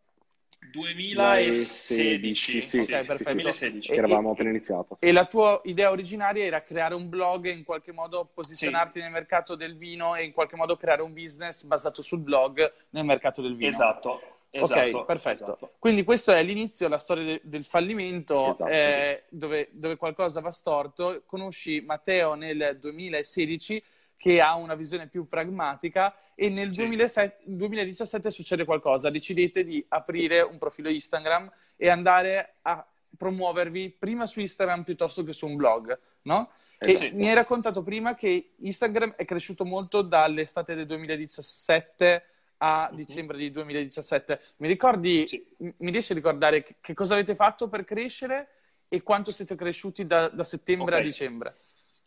2016, 0.71 2.61
Sì, 2.61 2.77
Ok, 2.79 2.85
sì, 2.85 2.91
perfetto. 2.91 3.23
2016. 3.23 3.91
E- 3.91 3.95
Eravamo 3.95 4.31
appena 4.31 4.49
iniziato. 4.49 4.97
E 4.99 5.11
la 5.11 5.25
tua 5.25 5.59
idea 5.65 5.89
originaria 5.91 6.43
era 6.45 6.61
creare 6.63 6.93
un 6.95 7.09
blog 7.09 7.45
e 7.45 7.51
in 7.51 7.63
qualche 7.63 7.91
modo 7.91 8.29
posizionarti 8.33 8.99
nel 8.99 9.11
mercato 9.11 9.55
del 9.55 9.75
vino 9.77 10.15
e 10.15 10.23
in 10.23 10.31
qualche 10.31 10.55
modo 10.55 10.75
creare 10.77 11.01
un 11.01 11.13
business 11.13 11.63
basato 11.63 12.01
sul 12.01 12.19
blog 12.19 12.71
nel 12.91 13.03
mercato 13.05 13.41
del 13.41 13.55
vino. 13.55 13.69
Esatto, 13.69 14.21
esatto, 14.49 14.97
ok, 14.99 15.05
perfetto. 15.05 15.43
esatto. 15.43 15.71
Quindi 15.79 16.03
questo 16.03 16.31
è 16.31 16.43
l'inizio, 16.43 16.87
la 16.87 16.97
storia 16.99 17.23
de- 17.23 17.41
del 17.43 17.63
fallimento, 17.63 18.53
Esatto. 18.53 18.69
eh, 18.69 19.23
dove, 19.29 19.69
dove 19.71 19.95
qualcosa 19.97 20.41
va 20.41 20.51
storto. 20.51 21.23
Conosci 21.25 21.81
Matteo 21.81 22.35
nel 22.35 22.77
2016 22.79 23.83
che 24.21 24.39
ha 24.39 24.53
una 24.53 24.75
visione 24.75 25.07
più 25.07 25.27
pragmatica 25.27 26.15
e 26.35 26.47
nel 26.49 26.67
Sì. 26.71 26.81
2007 26.81 27.41
2017 27.45 28.29
succede 28.29 28.65
qualcosa, 28.65 29.09
decidete 29.09 29.63
di 29.63 29.83
aprire 29.89 30.41
un 30.41 30.59
profilo 30.59 30.89
Instagram 30.89 31.51
e 31.75 31.89
andare 31.89 32.57
a 32.61 32.87
promuovervi 33.17 33.89
prima 33.97 34.27
su 34.27 34.39
Instagram 34.39 34.83
piuttosto 34.83 35.23
che 35.23 35.33
su 35.33 35.47
un 35.47 35.55
blog, 35.55 35.99
no? 36.23 36.51
Esatto. 36.77 37.03
E 37.05 37.11
mi 37.13 37.29
hai 37.29 37.33
raccontato 37.33 37.81
prima 37.81 38.13
che 38.13 38.53
Instagram 38.59 39.13
è 39.17 39.25
cresciuto 39.25 39.65
molto 39.65 40.03
dall'estate 40.03 40.75
del 40.75 40.85
2017 40.85 42.23
a 42.57 42.89
Mhm. 42.91 42.95
dicembre 42.95 43.37
di 43.39 43.49
2017. 43.49 44.39
Mi 44.57 44.67
ricordi, 44.67 45.25
Sì. 45.27 45.43
mi 45.57 45.89
riesci 45.89 46.11
a 46.11 46.15
ricordare 46.15 46.77
che, 46.79 46.93
cosa 46.93 47.13
avete 47.15 47.33
fatto 47.33 47.67
per 47.69 47.85
crescere 47.85 48.49
e 48.87 49.01
quanto 49.01 49.31
siete 49.31 49.55
cresciuti 49.55 50.05
da, 50.05 50.27
da 50.29 50.43
settembre 50.43 50.93
Ok. 50.95 51.01
a 51.01 51.03
dicembre? 51.03 51.55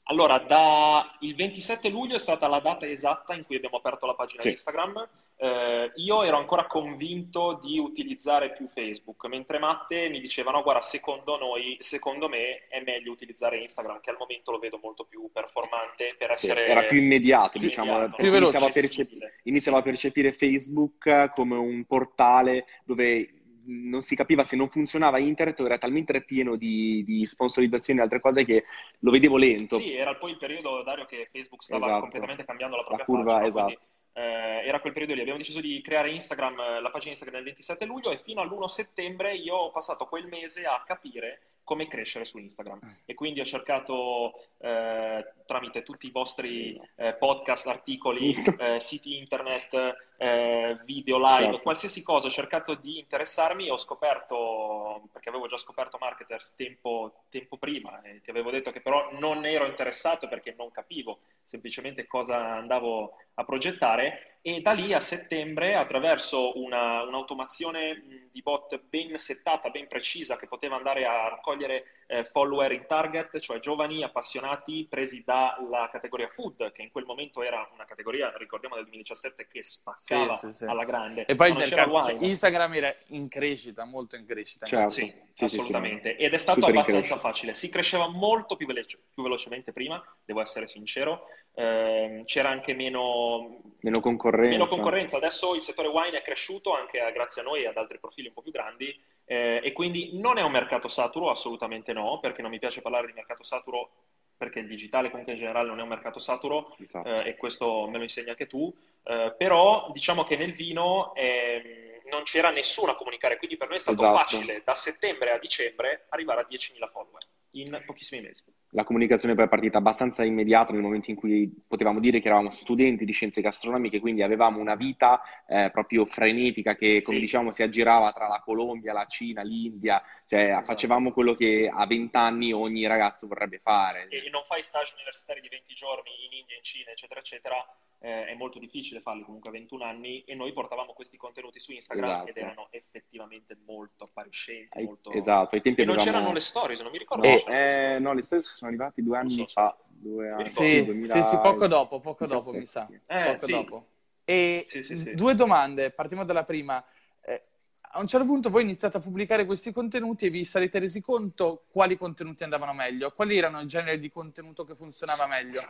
Allora, 0.04 0.38
da 0.38 1.16
il 1.20 1.34
27 1.34 1.88
luglio 1.88 2.16
è 2.16 2.18
stata 2.18 2.46
la 2.46 2.60
data 2.60 2.86
esatta 2.86 3.34
in 3.34 3.44
cui 3.44 3.56
abbiamo 3.56 3.78
aperto 3.78 4.04
la 4.06 4.14
pagina 4.14 4.42
Sì. 4.42 4.50
Instagram. 4.50 5.08
Eh, 5.36 5.92
io 5.96 6.22
ero 6.22 6.36
ancora 6.36 6.66
convinto 6.66 7.58
di 7.62 7.78
utilizzare 7.78 8.52
più 8.52 8.68
Facebook, 8.68 9.24
mentre 9.26 9.58
Matte 9.58 10.08
mi 10.10 10.20
diceva: 10.20 10.50
No, 10.50 10.62
guarda, 10.62 10.82
secondo 10.82 11.38
noi, 11.38 11.76
secondo 11.80 12.28
me 12.28 12.66
è 12.68 12.82
meglio 12.84 13.12
utilizzare 13.12 13.58
Instagram, 13.60 14.00
che 14.00 14.10
al 14.10 14.16
momento 14.18 14.50
lo 14.52 14.58
vedo 14.58 14.78
molto 14.82 15.04
più 15.04 15.30
performante 15.32 16.14
per 16.18 16.36
Sì, 16.36 16.50
essere 16.50 16.66
era 16.66 16.84
più 16.84 16.98
immediato, 16.98 17.58
più 17.58 17.68
diciamo, 17.68 17.92
immediato, 17.92 18.16
più 18.16 18.30
veloce. 18.30 18.58
iniziavo 18.58 18.66
a, 18.66 18.70
percep- 18.70 19.32
iniziavo 19.44 19.78
a 19.78 19.82
percepire 19.82 20.32
Facebook 20.32 21.32
come 21.34 21.56
un 21.56 21.84
portale 21.86 22.66
dove 22.84 23.43
non 23.66 24.02
si 24.02 24.14
capiva 24.16 24.44
se 24.44 24.56
non 24.56 24.68
funzionava 24.68 25.18
internet 25.18 25.60
o 25.60 25.66
era 25.66 25.78
talmente 25.78 26.22
pieno 26.22 26.56
di, 26.56 27.02
di 27.04 27.26
sponsorizzazioni 27.26 28.00
e 28.00 28.02
altre 28.02 28.20
cose 28.20 28.44
che 28.44 28.64
lo 29.00 29.10
vedevo 29.10 29.36
lento. 29.36 29.78
Sì, 29.78 29.94
era 29.94 30.14
poi 30.16 30.32
il 30.32 30.36
periodo, 30.38 30.82
Dario, 30.82 31.06
che 31.06 31.28
Facebook 31.30 31.62
stava 31.62 31.86
Esatto. 31.86 32.00
completamente 32.02 32.44
cambiando 32.44 32.76
la 32.76 32.82
La 32.82 32.88
propria 32.88 33.06
curva, 33.06 33.32
faccia, 33.32 33.46
esatto. 33.46 33.64
Quindi, 33.64 33.82
eh, 34.14 34.66
era 34.66 34.80
quel 34.80 34.92
periodo 34.92 35.14
lì. 35.14 35.20
Abbiamo 35.20 35.38
deciso 35.38 35.60
di 35.60 35.80
creare 35.82 36.10
Instagram, 36.10 36.80
la 36.80 36.90
pagina 36.90 37.10
Instagram 37.12 37.40
il 37.40 37.46
27 37.46 37.84
luglio 37.84 38.10
e 38.10 38.18
fino 38.18 38.40
all'1 38.40 38.64
settembre 38.64 39.34
io 39.34 39.54
ho 39.56 39.70
passato 39.70 40.06
quel 40.06 40.26
mese 40.26 40.64
a 40.64 40.82
capire 40.86 41.40
come 41.64 41.88
crescere 41.88 42.24
su 42.24 42.38
Instagram. 42.38 42.98
E 43.04 43.14
quindi 43.14 43.40
ho 43.40 43.44
cercato 43.44 44.34
eh, 44.58 45.32
tramite 45.46 45.82
tutti 45.82 46.06
i 46.06 46.10
vostri 46.10 46.78
eh, 46.94 47.14
podcast, 47.14 47.66
articoli, 47.66 48.34
eh, 48.60 48.78
siti 48.80 49.16
internet, 49.16 49.96
eh, 50.18 50.78
video 50.84 51.18
live, 51.18 51.44
Certo. 51.44 51.58
qualsiasi 51.58 52.02
cosa, 52.02 52.26
ho 52.26 52.30
cercato 52.30 52.74
di 52.74 52.98
interessarmi 52.98 53.70
ho 53.70 53.76
scoperto, 53.76 55.08
perché 55.10 55.30
avevo 55.30 55.46
già 55.46 55.56
scoperto 55.56 55.96
Marketers 55.98 56.54
tempo, 56.54 57.24
tempo 57.30 57.56
prima, 57.56 58.00
e 58.02 58.20
ti 58.20 58.30
avevo 58.30 58.50
detto 58.50 58.70
che 58.70 58.80
però 58.80 59.08
non 59.18 59.44
ero 59.44 59.66
interessato 59.66 60.28
perché 60.28 60.54
non 60.56 60.70
capivo 60.70 61.18
semplicemente 61.44 62.06
cosa 62.06 62.54
andavo 62.54 63.16
a 63.34 63.44
progettare 63.44 64.33
e 64.46 64.60
da 64.60 64.72
lì 64.72 64.92
a 64.92 65.00
settembre 65.00 65.74
attraverso 65.74 66.60
una, 66.60 67.02
un'automazione 67.02 68.28
di 68.30 68.42
bot 68.42 68.78
ben 68.90 69.16
settata, 69.16 69.70
ben 69.70 69.88
precisa 69.88 70.36
che 70.36 70.46
poteva 70.46 70.76
andare 70.76 71.06
a 71.06 71.30
raccogliere 71.30 71.84
eh, 72.06 72.24
follower 72.24 72.70
in 72.72 72.84
target, 72.86 73.38
cioè 73.38 73.58
giovani 73.58 74.02
appassionati 74.04 74.86
presi 74.86 75.22
dalla 75.24 75.88
categoria 75.90 76.28
food, 76.28 76.72
che 76.72 76.82
in 76.82 76.90
quel 76.90 77.06
momento 77.06 77.42
era 77.42 77.66
una 77.72 77.86
categoria, 77.86 78.34
ricordiamo 78.36 78.74
del 78.74 78.84
2017, 78.84 79.46
che 79.50 79.62
spaccava 79.62 80.34
Sì, 80.34 80.48
sì, 80.48 80.52
sì. 80.52 80.64
alla 80.66 80.84
grande. 80.84 81.24
E 81.24 81.34
poi 81.36 81.50
il 81.50 81.62
cioè. 81.62 82.16
Instagram 82.20 82.74
era 82.74 82.94
in 83.06 83.28
crescita, 83.28 83.86
molto 83.86 84.16
in 84.16 84.26
crescita. 84.26 84.66
Certo. 84.66 84.90
Sì, 84.90 85.06
Sì, 85.06 85.08
sì, 85.08 85.22
sì, 85.34 85.44
assolutamente. 85.44 86.16
Ed 86.16 86.34
è 86.34 86.38
stato 86.38 86.66
abbastanza 86.66 87.18
facile. 87.18 87.54
Si 87.54 87.70
cresceva 87.70 88.08
molto 88.08 88.56
più, 88.56 88.66
veloce- 88.66 88.98
più 89.10 89.22
velocemente 89.22 89.72
prima, 89.72 90.04
devo 90.22 90.42
essere 90.42 90.66
sincero. 90.66 91.28
Ehm, 91.56 92.24
c'era 92.24 92.50
anche 92.50 92.74
meno, 92.74 93.60
Meno 93.80 94.00
concorrenza. 94.00 94.33
Meno 94.36 94.66
concorrenza. 94.66 95.16
Adesso 95.16 95.54
il 95.54 95.62
settore 95.62 95.88
wine 95.88 96.18
è 96.18 96.22
cresciuto 96.22 96.74
anche 96.74 97.00
a- 97.00 97.10
grazie 97.10 97.42
a 97.42 97.44
noi 97.44 97.62
e 97.62 97.68
ad 97.68 97.76
altri 97.76 97.98
profili 97.98 98.28
un 98.28 98.34
po' 98.34 98.42
più 98.42 98.52
grandi. 98.52 98.98
eh, 99.26 99.60
e 99.64 99.72
quindi 99.72 100.18
non 100.20 100.36
è 100.36 100.42
un 100.42 100.50
mercato 100.52 100.86
saturo, 100.86 101.30
assolutamente 101.30 101.94
no, 101.94 102.18
perché 102.20 102.42
non 102.42 102.50
mi 102.50 102.58
piace 102.58 102.82
parlare 102.82 103.06
di 103.06 103.14
mercato 103.14 103.42
saturo 103.42 103.92
perché 104.36 104.58
il 104.58 104.66
digitale 104.66 105.08
comunque 105.08 105.32
in 105.32 105.38
generale 105.38 105.66
non 105.68 105.78
è 105.78 105.82
un 105.82 105.88
mercato 105.88 106.18
saturo 106.18 106.76
Esatto. 106.78 107.08
eh, 107.08 107.28
e 107.30 107.36
questo 107.36 107.86
me 107.88 107.96
lo 107.96 108.02
insegni 108.02 108.28
anche 108.28 108.46
tu, 108.46 108.70
eh, 109.04 109.34
però 109.38 109.90
diciamo 109.92 110.24
che 110.24 110.36
nel 110.36 110.52
vino 110.52 111.14
ehm, 111.14 112.02
non 112.10 112.24
c'era 112.24 112.50
nessuno 112.50 112.92
a 112.92 112.96
comunicare, 112.96 113.38
quindi 113.38 113.56
per 113.56 113.68
noi 113.68 113.78
è 113.78 113.80
stato 113.80 114.02
Esatto. 114.02 114.18
facile 114.18 114.62
da 114.62 114.74
settembre 114.74 115.30
a 115.32 115.38
dicembre 115.38 116.04
arrivare 116.10 116.42
a 116.42 116.46
10.000 116.46 116.86
follower 116.88 117.22
in 117.52 117.82
pochissimi 117.86 118.20
mesi. 118.20 118.44
La 118.74 118.82
comunicazione 118.82 119.36
poi 119.36 119.44
è 119.44 119.48
partita 119.48 119.78
abbastanza 119.78 120.24
immediata 120.24 120.72
nel 120.72 120.82
momento 120.82 121.08
in 121.10 121.16
cui 121.16 121.48
potevamo 121.66 122.00
dire 122.00 122.18
che 122.20 122.26
eravamo 122.26 122.50
studenti 122.50 123.04
di 123.04 123.12
scienze 123.12 123.40
gastronomiche, 123.40 124.00
quindi 124.00 124.22
avevamo 124.22 124.58
una 124.58 124.74
vita 124.74 125.22
eh, 125.46 125.70
proprio 125.70 126.04
frenetica 126.06 126.74
che, 126.74 127.00
come 127.00 127.18
Sì. 127.18 127.22
diciamo, 127.22 127.52
si 127.52 127.62
aggirava 127.62 128.10
tra 128.12 128.26
la 128.26 128.42
Colombia, 128.44 128.92
la 128.92 129.06
Cina, 129.06 129.42
l'India, 129.42 130.02
cioè 130.26 130.46
Esatto. 130.46 130.64
facevamo 130.64 131.12
quello 131.12 131.34
che 131.34 131.70
a 131.72 131.86
20 131.86 132.16
anni 132.16 132.52
ogni 132.52 132.84
ragazzo 132.88 133.28
vorrebbe 133.28 133.58
fare. 133.60 134.08
E 134.08 134.28
non 134.30 134.42
fai 134.42 134.60
stage 134.60 134.94
universitari 134.96 135.40
di 135.40 135.48
20 135.48 135.72
giorni 135.74 136.10
in 136.26 136.38
India, 136.38 136.56
in 136.56 136.62
Cina, 136.64 136.90
eccetera, 136.90 137.20
eccetera, 137.20 137.54
eh, 138.00 138.26
è 138.26 138.34
molto 138.34 138.58
difficile 138.58 139.00
farli 139.00 139.22
comunque 139.22 139.48
a 139.48 139.52
21 139.52 139.84
anni 139.84 140.24
e 140.24 140.34
noi 140.34 140.52
portavamo 140.52 140.92
questi 140.92 141.16
contenuti 141.16 141.58
su 141.58 141.72
Instagram 141.72 142.08
Esatto. 142.10 142.28
ed 142.28 142.36
erano 142.36 142.66
effettivamente 142.70 143.56
molto 143.64 144.04
appariscenti, 144.04 144.82
molto... 144.82 145.10
Esatto, 145.12 145.54
ai 145.54 145.62
tempi 145.62 145.80
E 145.80 145.84
non 145.84 145.94
avevamo... 145.94 146.16
c'erano 146.18 146.34
le 146.34 146.40
stories, 146.40 146.80
non 146.80 146.90
mi 146.90 146.98
ricordo. 146.98 147.24
Eh, 147.26 147.38
stories. 147.38 148.00
no, 148.00 148.12
le 148.12 148.22
storie 148.22 148.42
sono 148.64 148.68
arrivate 148.68 149.02
due 149.02 149.18
anni 149.18 149.34
so, 149.34 149.46
fa. 149.46 149.76
Due 149.86 150.30
anni. 150.30 150.48
Sì, 150.48 150.84
2000 150.84 151.14
sì, 151.14 151.28
sì, 151.28 151.36
poco 151.38 151.66
dopo, 151.66 152.00
poco 152.00 152.26
dopo 152.26 152.52
17. 152.52 152.58
mi 152.58 152.66
sa. 152.66 152.88
Eh, 153.06 153.32
poco 153.32 153.46
sì. 153.46 153.52
dopo. 153.52 153.86
E 154.24 154.64
Sì, 154.66 154.82
sì, 154.82 154.96
sì. 154.96 155.14
due 155.14 155.34
domande, 155.34 155.90
partiamo 155.90 156.24
dalla 156.24 156.44
prima. 156.44 156.82
Eh, 157.24 157.42
a 157.80 158.00
un 158.00 158.06
certo 158.06 158.26
punto 158.26 158.50
voi 158.50 158.62
iniziate 158.62 158.96
a 158.96 159.00
pubblicare 159.00 159.44
questi 159.44 159.72
contenuti 159.72 160.26
e 160.26 160.30
vi 160.30 160.44
sarete 160.44 160.78
resi 160.78 161.00
conto 161.00 161.64
quali 161.70 161.96
contenuti 161.96 162.42
andavano 162.42 162.72
meglio, 162.72 163.12
quali 163.12 163.36
erano 163.36 163.60
i 163.60 163.66
generi 163.66 164.00
di 164.00 164.10
contenuto 164.10 164.64
che 164.64 164.74
funzionava 164.74 165.26
meglio. 165.26 165.62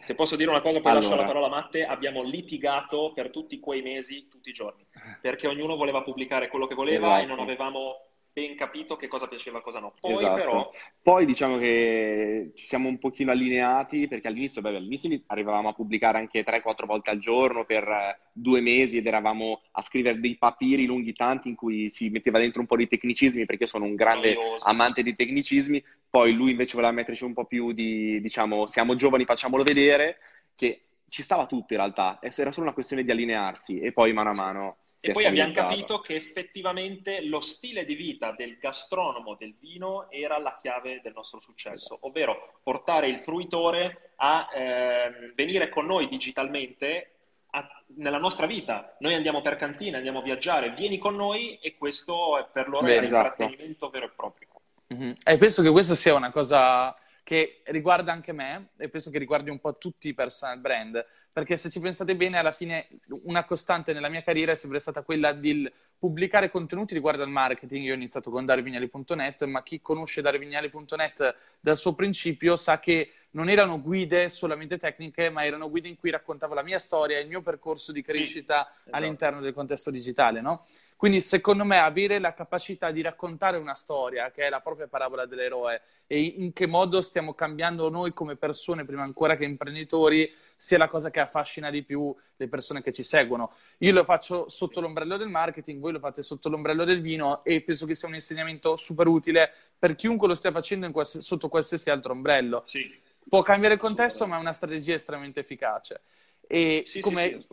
Se 0.00 0.14
posso 0.14 0.36
dire 0.36 0.48
una 0.48 0.62
cosa, 0.62 0.80
poi 0.80 0.94
lascio 0.94 1.08
Allora. 1.08 1.22
la 1.22 1.26
parola 1.26 1.46
a 1.46 1.50
Matte, 1.50 1.84
abbiamo 1.84 2.22
litigato 2.22 3.12
per 3.12 3.30
tutti 3.30 3.60
quei 3.60 3.82
mesi, 3.82 4.26
tutti 4.28 4.48
i 4.48 4.52
giorni, 4.52 4.86
perché 5.20 5.46
ognuno 5.46 5.76
voleva 5.76 6.02
pubblicare 6.02 6.48
quello 6.48 6.66
che 6.66 6.74
voleva 6.74 7.18
e 7.18 7.24
Esatto. 7.24 7.34
non 7.34 7.40
avevamo 7.40 8.05
ben 8.36 8.54
capito 8.54 8.96
che 8.96 9.08
cosa 9.08 9.28
piaceva 9.28 9.60
e 9.60 9.62
cosa 9.62 9.80
no. 9.80 9.94
Poi 9.98 10.12
Esatto. 10.12 10.34
però, 10.34 10.70
Poi 11.00 11.24
diciamo 11.24 11.56
che 11.56 12.52
ci 12.54 12.66
siamo 12.66 12.86
un 12.86 12.98
pochino 12.98 13.30
allineati 13.30 14.08
perché 14.08 14.28
all'inizio, 14.28 14.60
beh, 14.60 14.76
all'inizio 14.76 15.08
arrivavamo 15.28 15.70
a 15.70 15.72
pubblicare 15.72 16.18
anche 16.18 16.44
3-4 16.44 16.84
volte 16.84 17.08
al 17.08 17.18
giorno 17.18 17.64
per 17.64 17.88
eh, 17.88 18.18
due 18.32 18.60
mesi 18.60 18.98
ed 18.98 19.06
eravamo 19.06 19.62
a 19.70 19.80
scrivere 19.80 20.20
dei 20.20 20.36
papiri 20.36 20.84
lunghi 20.84 21.14
tanti 21.14 21.48
in 21.48 21.54
cui 21.54 21.88
si 21.88 22.10
metteva 22.10 22.38
dentro 22.38 22.60
un 22.60 22.66
po' 22.66 22.76
di 22.76 22.86
tecnicismi 22.86 23.46
perché 23.46 23.64
sono 23.66 23.86
un 23.86 23.94
grande 23.94 24.34
noioso. 24.34 24.68
amante 24.68 25.02
di 25.02 25.16
tecnicismi. 25.16 25.82
Poi 26.10 26.32
lui 26.34 26.50
invece 26.50 26.74
voleva 26.74 26.92
metterci 26.92 27.24
un 27.24 27.32
po' 27.32 27.46
più 27.46 27.72
di, 27.72 28.20
diciamo, 28.20 28.66
siamo 28.66 28.96
giovani, 28.96 29.24
facciamolo 29.24 29.62
vedere, 29.62 30.18
che 30.54 30.82
ci 31.08 31.22
stava 31.22 31.46
tutto 31.46 31.72
in 31.72 31.78
realtà. 31.78 32.18
Era 32.20 32.52
solo 32.52 32.66
una 32.66 32.74
questione 32.74 33.02
di 33.02 33.10
allinearsi 33.10 33.80
e 33.80 33.92
poi 33.92 34.12
mano 34.12 34.28
a 34.30 34.34
mano 34.34 34.76
E 35.10 35.12
poi 35.12 35.24
abbiamo 35.26 35.52
capito 35.52 36.00
che 36.00 36.14
effettivamente 36.14 37.24
lo 37.24 37.40
stile 37.40 37.84
di 37.84 37.94
vita 37.94 38.32
del 38.32 38.58
gastronomo 38.58 39.34
del 39.34 39.54
vino 39.58 40.10
era 40.10 40.38
la 40.38 40.56
chiave 40.58 41.00
del 41.02 41.12
nostro 41.14 41.40
successo, 41.40 41.98
ovvero 42.02 42.60
portare 42.62 43.08
il 43.08 43.20
fruitore 43.20 44.12
a 44.16 44.48
ehm, 44.52 45.34
venire 45.34 45.68
con 45.68 45.86
noi 45.86 46.08
digitalmente 46.08 47.10
a- 47.50 47.82
nella 47.96 48.18
nostra 48.18 48.46
vita. 48.46 48.96
Noi 49.00 49.14
andiamo 49.14 49.40
per 49.40 49.56
cantina, 49.56 49.96
andiamo 49.96 50.18
a 50.20 50.22
viaggiare, 50.22 50.70
vieni 50.70 50.98
con 50.98 51.14
noi 51.14 51.58
e 51.58 51.76
questo 51.76 52.38
è 52.38 52.46
per 52.50 52.68
loro 52.68 52.86
è 52.86 52.98
esatto. 52.98 53.02
l'intrattenimento 53.02 53.90
vero 53.90 54.06
e 54.06 54.10
proprio. 54.14 54.48
Mhm. 54.88 55.14
E 55.24 55.38
penso 55.38 55.62
che 55.62 55.70
questa 55.70 55.94
sia 55.94 56.14
una 56.14 56.30
cosa 56.30 56.96
che 57.26 57.62
riguarda 57.64 58.12
anche 58.12 58.30
me 58.30 58.68
e 58.76 58.88
penso 58.88 59.10
che 59.10 59.18
riguardi 59.18 59.50
un 59.50 59.58
po' 59.58 59.76
tutti 59.78 60.06
i 60.06 60.14
personal 60.14 60.60
brand, 60.60 61.04
perché 61.32 61.56
se 61.56 61.70
ci 61.70 61.80
pensate 61.80 62.14
bene, 62.14 62.38
alla 62.38 62.52
fine 62.52 62.86
una 63.24 63.44
costante 63.44 63.92
nella 63.92 64.08
mia 64.08 64.22
carriera 64.22 64.52
è 64.52 64.54
sempre 64.54 64.78
stata 64.78 65.02
quella 65.02 65.32
di 65.32 65.68
pubblicare 65.98 66.52
contenuti 66.52 66.94
riguardo 66.94 67.24
al 67.24 67.28
marketing. 67.28 67.84
Io 67.84 67.94
ho 67.94 67.96
iniziato 67.96 68.30
con 68.30 68.44
darevignali.net, 68.44 69.42
ma 69.46 69.64
chi 69.64 69.80
conosce 69.80 70.22
darevignali.net 70.22 71.36
dal 71.58 71.76
suo 71.76 71.96
principio 71.96 72.54
sa 72.54 72.78
che 72.78 73.10
non 73.36 73.50
erano 73.50 73.80
guide 73.82 74.30
solamente 74.30 74.78
tecniche, 74.78 75.28
ma 75.28 75.44
erano 75.44 75.68
guide 75.68 75.88
in 75.88 75.98
cui 75.98 76.10
raccontavo 76.10 76.54
la 76.54 76.62
mia 76.62 76.78
storia, 76.78 77.18
il 77.18 77.28
mio 77.28 77.42
percorso 77.42 77.92
di 77.92 78.00
crescita 78.00 78.66
esatto. 78.66 78.96
all'interno 78.96 79.40
del 79.42 79.52
contesto 79.52 79.90
digitale, 79.90 80.40
no? 80.40 80.64
Quindi 80.96 81.20
secondo 81.20 81.62
me 81.62 81.76
avere 81.76 82.18
la 82.18 82.32
capacità 82.32 82.90
di 82.90 83.02
raccontare 83.02 83.58
una 83.58 83.74
storia, 83.74 84.30
che 84.30 84.46
è 84.46 84.48
la 84.48 84.60
propria 84.60 84.88
parabola 84.88 85.26
dell'eroe, 85.26 85.82
e 86.06 86.18
in 86.18 86.54
che 86.54 86.66
modo 86.66 87.02
stiamo 87.02 87.34
cambiando 87.34 87.90
noi 87.90 88.14
come 88.14 88.36
persone, 88.36 88.86
prima 88.86 89.02
ancora 89.02 89.36
che 89.36 89.44
imprenditori, 89.44 90.32
sia 90.56 90.78
la 90.78 90.88
cosa 90.88 91.10
che 91.10 91.20
affascina 91.20 91.68
di 91.68 91.82
più 91.82 92.16
le 92.36 92.48
persone 92.48 92.80
che 92.80 92.92
ci 92.92 93.02
seguono. 93.02 93.52
Io 93.78 93.92
lo 93.92 94.04
faccio 94.04 94.48
sotto 94.48 94.80
l'ombrello 94.80 95.18
del 95.18 95.28
marketing, 95.28 95.78
voi 95.78 95.92
lo 95.92 95.98
fate 95.98 96.22
sotto 96.22 96.48
l'ombrello 96.48 96.84
del 96.84 97.02
vino 97.02 97.44
e 97.44 97.60
penso 97.60 97.84
che 97.84 97.94
sia 97.94 98.08
un 98.08 98.14
insegnamento 98.14 98.76
super 98.76 99.06
utile 99.06 99.52
per 99.78 99.94
chiunque 99.94 100.26
lo 100.26 100.34
stia 100.34 100.50
facendo 100.50 100.90
quals- 100.90 101.18
sotto 101.18 101.50
qualsiasi 101.50 101.90
altro 101.90 102.12
ombrello. 102.12 102.62
Sì, 102.64 103.04
Può 103.28 103.42
cambiare 103.42 103.74
il 103.74 103.80
contesto, 103.80 104.26
ma 104.26 104.36
è 104.36 104.40
una 104.40 104.52
strategia 104.52 104.94
estremamente 104.94 105.40
efficace. 105.40 106.02
E 106.46 106.84
sì, 106.86 107.00
come 107.00 107.44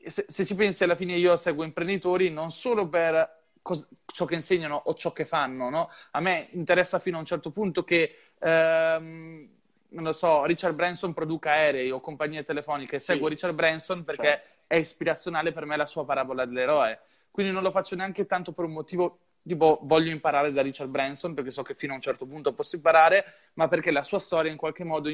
sì, 0.00 0.10
se, 0.10 0.24
se 0.26 0.44
ci 0.46 0.54
pensi 0.54 0.82
alla 0.84 0.94
fine 0.94 1.16
io 1.16 1.36
seguo 1.36 1.64
imprenditori 1.64 2.30
non 2.30 2.50
solo 2.50 2.88
per 2.88 3.36
cos- 3.60 3.86
ciò 4.06 4.24
che 4.24 4.34
insegnano 4.34 4.80
o 4.86 4.94
ciò 4.94 5.12
che 5.12 5.26
fanno, 5.26 5.68
no? 5.68 5.90
A 6.12 6.20
me 6.20 6.48
interessa 6.52 6.98
fino 6.98 7.16
a 7.16 7.20
un 7.20 7.26
certo 7.26 7.50
punto 7.50 7.84
che, 7.84 8.14
ehm, 8.38 9.48
non 9.90 10.04
lo 10.04 10.12
so, 10.12 10.44
Richard 10.46 10.74
Branson 10.74 11.12
produca 11.12 11.50
aerei 11.50 11.90
o 11.90 12.00
compagnie 12.00 12.42
telefoniche. 12.42 12.98
Seguo 13.00 13.26
Sì. 13.26 13.34
Richard 13.34 13.54
Branson 13.54 14.04
perché 14.04 14.22
Certo. 14.22 14.48
è 14.66 14.76
ispirazionale 14.76 15.52
per 15.52 15.66
me 15.66 15.76
la 15.76 15.86
sua 15.86 16.04
parabola 16.06 16.46
dell'eroe. 16.46 17.00
Quindi 17.30 17.52
non 17.52 17.62
lo 17.62 17.70
faccio 17.70 17.94
neanche 17.96 18.24
tanto 18.26 18.52
per 18.52 18.64
un 18.64 18.72
motivo 18.72 19.18
tipo 19.42 19.80
voglio 19.84 20.10
imparare 20.10 20.52
da 20.52 20.62
Richard 20.62 20.90
Branson 20.90 21.34
perché 21.34 21.50
so 21.50 21.62
che 21.62 21.74
fino 21.74 21.92
a 21.92 21.96
un 21.96 22.00
certo 22.02 22.26
punto 22.26 22.52
posso 22.54 22.76
imparare, 22.76 23.24
ma 23.54 23.68
perché 23.68 23.90
la 23.90 24.02
sua 24.02 24.18
storia 24.18 24.50
in 24.50 24.58
qualche 24.58 24.84
modo 24.84 25.10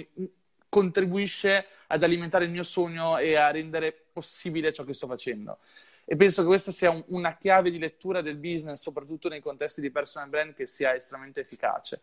contribuisce 0.69 1.66
ad 1.87 2.02
alimentare 2.02 2.45
il 2.45 2.50
mio 2.50 2.64
sogno 2.64 3.19
e 3.19 3.37
a 3.37 3.50
rendere 3.50 4.07
possibile 4.12 4.73
ciò 4.73 4.85
che 4.85 4.93
sto 4.93 5.07
facendo. 5.07 5.59
E 6.04 6.16
penso 6.16 6.43
che 6.43 6.49
questa 6.49 6.73
sia 6.73 6.90
un- 6.90 7.04
una 7.09 7.37
chiave 7.37 7.71
di 7.71 7.78
lettura 7.78 8.21
del 8.21 8.37
business, 8.37 8.81
soprattutto 8.83 9.28
nei 9.28 9.40
contesti 9.40 9.81
di 9.81 9.90
personal 9.90 10.28
brand, 10.28 10.52
che 10.52 10.66
sia 10.66 10.95
estremamente 10.95 11.40
efficace. 11.40 12.02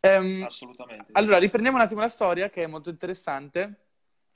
Ehm, 0.00 0.44
Assolutamente. 0.44 1.12
allora, 1.12 1.38
riprendiamo 1.38 1.76
un 1.76 1.82
attimo 1.84 2.00
la 2.00 2.08
storia 2.08 2.50
che 2.50 2.62
è 2.62 2.66
molto 2.66 2.90
interessante. 2.90 3.82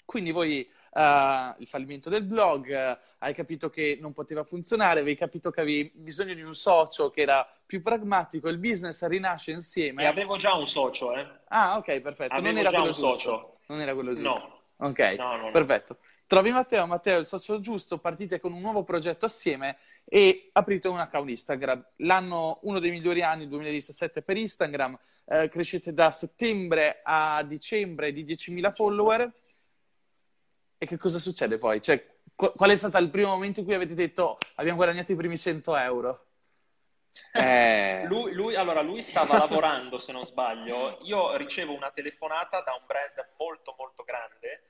Quindi 0.05 0.31
voi, 0.31 0.69
eh, 0.93 1.55
il 1.59 1.67
fallimento 1.67 2.09
del 2.11 2.25
blog, 2.25 2.71
eh, 2.71 2.99
hai 3.19 3.35
capito 3.35 3.71
che 3.71 3.99
non 4.01 4.13
poteva 4.13 4.45
funzionare, 4.45 5.01
avevi 5.01 5.17
capito 5.17 5.51
che 5.51 5.61
avevi 5.61 5.91
bisogno 5.95 6.35
di 6.35 6.43
un 6.43 6.55
socio 6.55 7.11
che 7.11 7.23
era 7.23 7.47
più 7.67 7.83
pragmatico, 7.83 8.49
il 8.49 8.59
business 8.59 9.05
rinasce 9.07 9.53
insieme. 9.53 10.03
E 10.03 10.07
avevo 10.07 10.37
già 10.37 10.55
un 10.55 10.67
socio, 10.67 11.15
eh. 11.15 11.27
Ah, 11.49 11.77
ok, 11.77 12.01
perfetto. 12.01 12.35
non 12.35 12.45
Avevo 12.45 12.59
era 12.59 12.69
già 12.71 12.77
quello 12.81 12.93
un 12.95 12.99
giusto. 13.01 13.11
socio. 13.11 13.59
Non 13.67 13.81
era 13.81 13.95
quello 13.95 14.15
giusto. 14.15 14.29
No. 14.79 14.87
Ok, 14.89 14.99
No, 15.19 15.37
no, 15.37 15.51
perfetto. 15.51 15.99
Trovi 16.27 16.53
Matteo, 16.53 16.87
Matteo 16.87 17.17
è 17.17 17.21
il 17.21 17.27
socio 17.27 17.59
giusto, 17.61 17.99
partite 17.99 18.39
con 18.39 18.53
un 18.53 18.61
nuovo 18.61 18.85
progetto 18.85 19.27
assieme 19.27 19.79
e 20.05 20.49
aprite 20.53 20.87
un 20.89 20.99
account 20.99 21.29
Instagram. 21.29 21.85
L'anno, 21.97 22.61
uno 22.63 22.79
dei 22.79 22.91
migliori 22.91 23.21
anni, 23.21 23.43
il 23.43 23.49
2017 23.49 24.23
per 24.23 24.37
Instagram, 24.37 24.97
eh, 25.27 25.49
crescete 25.49 25.93
da 25.93 26.11
settembre 26.13 27.01
a 27.03 27.43
dicembre 27.43 28.13
di 28.13 28.25
10.000 28.25 28.71
follower. 28.73 29.31
E 30.83 30.87
che 30.87 30.97
cosa 30.97 31.19
succede 31.19 31.59
poi? 31.59 31.83
Cioè, 31.83 32.03
qu- 32.35 32.55
qual 32.57 32.71
è 32.71 32.77
stato 32.77 32.97
il 32.99 33.11
primo 33.11 33.29
momento 33.29 33.61
in 33.61 33.67
cui 33.67 33.75
avete 33.75 33.93
detto 33.95 34.23
"Oh, 34.25 34.39
abbiamo 34.55 34.79
guadagnato 34.79 35.13
i 35.13 35.17
primi 35.17 35.37
100 35.37 35.77
euro? 35.77 36.25
Eh, 37.33 38.05
Lui, 38.07 38.33
lui- 38.33 38.55
allora, 38.57 38.81
lui 38.81 39.03
stava 39.03 39.37
lavorando, 39.37 39.99
se 39.99 40.13
non 40.13 40.25
sbaglio. 40.25 40.99
Io 41.03 41.37
ricevo 41.37 41.75
una 41.75 41.91
telefonata 41.91 42.63
da 42.63 42.73
un 42.73 42.87
brand 42.87 43.29
molto, 43.39 43.75
molto 43.77 44.05
grande 44.05 44.63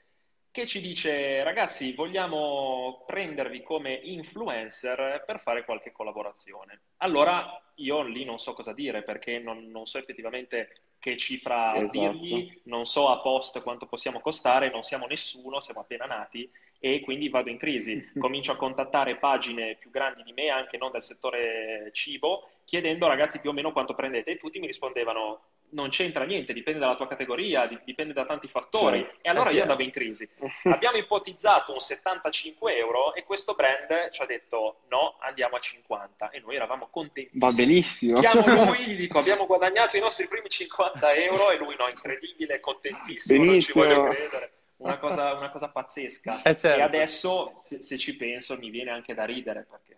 che 0.50 0.66
ci 0.66 0.80
dice: 0.80 1.42
Ragazzi, 1.42 1.92
vogliamo 1.92 3.04
prendervi 3.06 3.62
come 3.62 3.94
influencer 3.94 5.24
per 5.24 5.40
fare 5.40 5.64
qualche 5.64 5.92
collaborazione. 5.92 6.80
Allora, 6.98 7.60
io 7.76 8.02
lì 8.02 8.24
non 8.24 8.38
so 8.38 8.52
cosa 8.52 8.72
dire 8.72 9.02
perché 9.02 9.38
non, 9.38 9.70
non 9.70 9.86
so 9.86 9.98
effettivamente 9.98 10.82
che 10.98 11.16
cifra 11.16 11.74
Esatto. 11.76 11.98
dirgli, 11.98 12.60
non 12.64 12.84
so 12.84 13.08
a 13.08 13.20
post 13.20 13.62
quanto 13.62 13.86
possiamo 13.86 14.20
costare, 14.20 14.70
non 14.70 14.82
siamo 14.82 15.06
nessuno, 15.06 15.60
siamo 15.60 15.80
appena 15.80 16.04
nati 16.04 16.48
e 16.78 17.00
quindi 17.00 17.28
vado 17.28 17.48
in 17.48 17.56
crisi. 17.56 18.10
Comincio 18.18 18.52
a 18.52 18.56
contattare 18.56 19.16
pagine 19.16 19.76
più 19.76 19.90
grandi 19.90 20.22
di 20.22 20.32
me, 20.32 20.50
anche 20.50 20.76
non 20.76 20.90
del 20.90 21.02
settore 21.02 21.90
cibo, 21.92 22.50
chiedendo 22.64 23.06
ragazzi 23.08 23.40
più 23.40 23.50
o 23.50 23.52
meno 23.54 23.72
quanto 23.72 23.94
prendete 23.94 24.32
e 24.32 24.36
tutti 24.36 24.58
mi 24.58 24.66
rispondevano 24.66 25.40
non 25.70 25.88
c'entra 25.90 26.24
niente, 26.24 26.52
dipende 26.52 26.80
dalla 26.80 26.96
tua 26.96 27.06
categoria, 27.06 27.66
di- 27.66 27.78
dipende 27.84 28.12
da 28.12 28.24
tanti 28.24 28.48
fattori. 28.48 29.00
Certo, 29.02 29.18
e 29.22 29.28
allora 29.30 29.50
io 29.50 29.62
andavo 29.62 29.82
in 29.82 29.90
crisi. 29.90 30.28
Abbiamo 30.64 30.96
ipotizzato 30.96 31.72
un 31.72 31.78
75 31.78 32.76
euro 32.76 33.14
e 33.14 33.24
questo 33.24 33.54
brand 33.54 34.10
ci 34.10 34.22
ha 34.22 34.26
detto 34.26 34.80
no, 34.88 35.16
andiamo 35.20 35.56
a 35.56 35.60
50 35.60 36.30
e 36.30 36.40
noi 36.40 36.56
eravamo 36.56 36.88
contentissimi. 36.90 37.40
va 37.40 37.52
benissimo. 37.52 38.20
Chiamo 38.20 38.42
lui, 38.64 38.78
gli 38.86 38.96
dico 38.96 39.18
abbiamo 39.18 39.46
guadagnato 39.46 39.96
i 39.96 40.00
nostri 40.00 40.26
primi 40.28 40.48
50 40.48 41.12
euro 41.14 41.50
e 41.50 41.56
lui 41.58 41.76
no, 41.78 41.88
incredibile, 41.88 42.60
contentissimo, 42.60 43.36
non 43.44 43.60
ci 43.60 43.72
Benissimo. 43.72 43.84
voglio 43.84 44.02
credere. 44.08 44.52
Una 44.76 44.98
cosa, 44.98 45.34
una 45.34 45.50
cosa 45.50 45.68
pazzesca. 45.68 46.42
Eh, 46.42 46.56
certo. 46.56 46.80
E 46.80 46.82
adesso, 46.82 47.60
se, 47.62 47.82
se 47.82 47.98
ci 47.98 48.16
penso, 48.16 48.56
mi 48.56 48.70
viene 48.70 48.90
anche 48.90 49.12
da 49.12 49.24
ridere 49.24 49.66
perché 49.68 49.96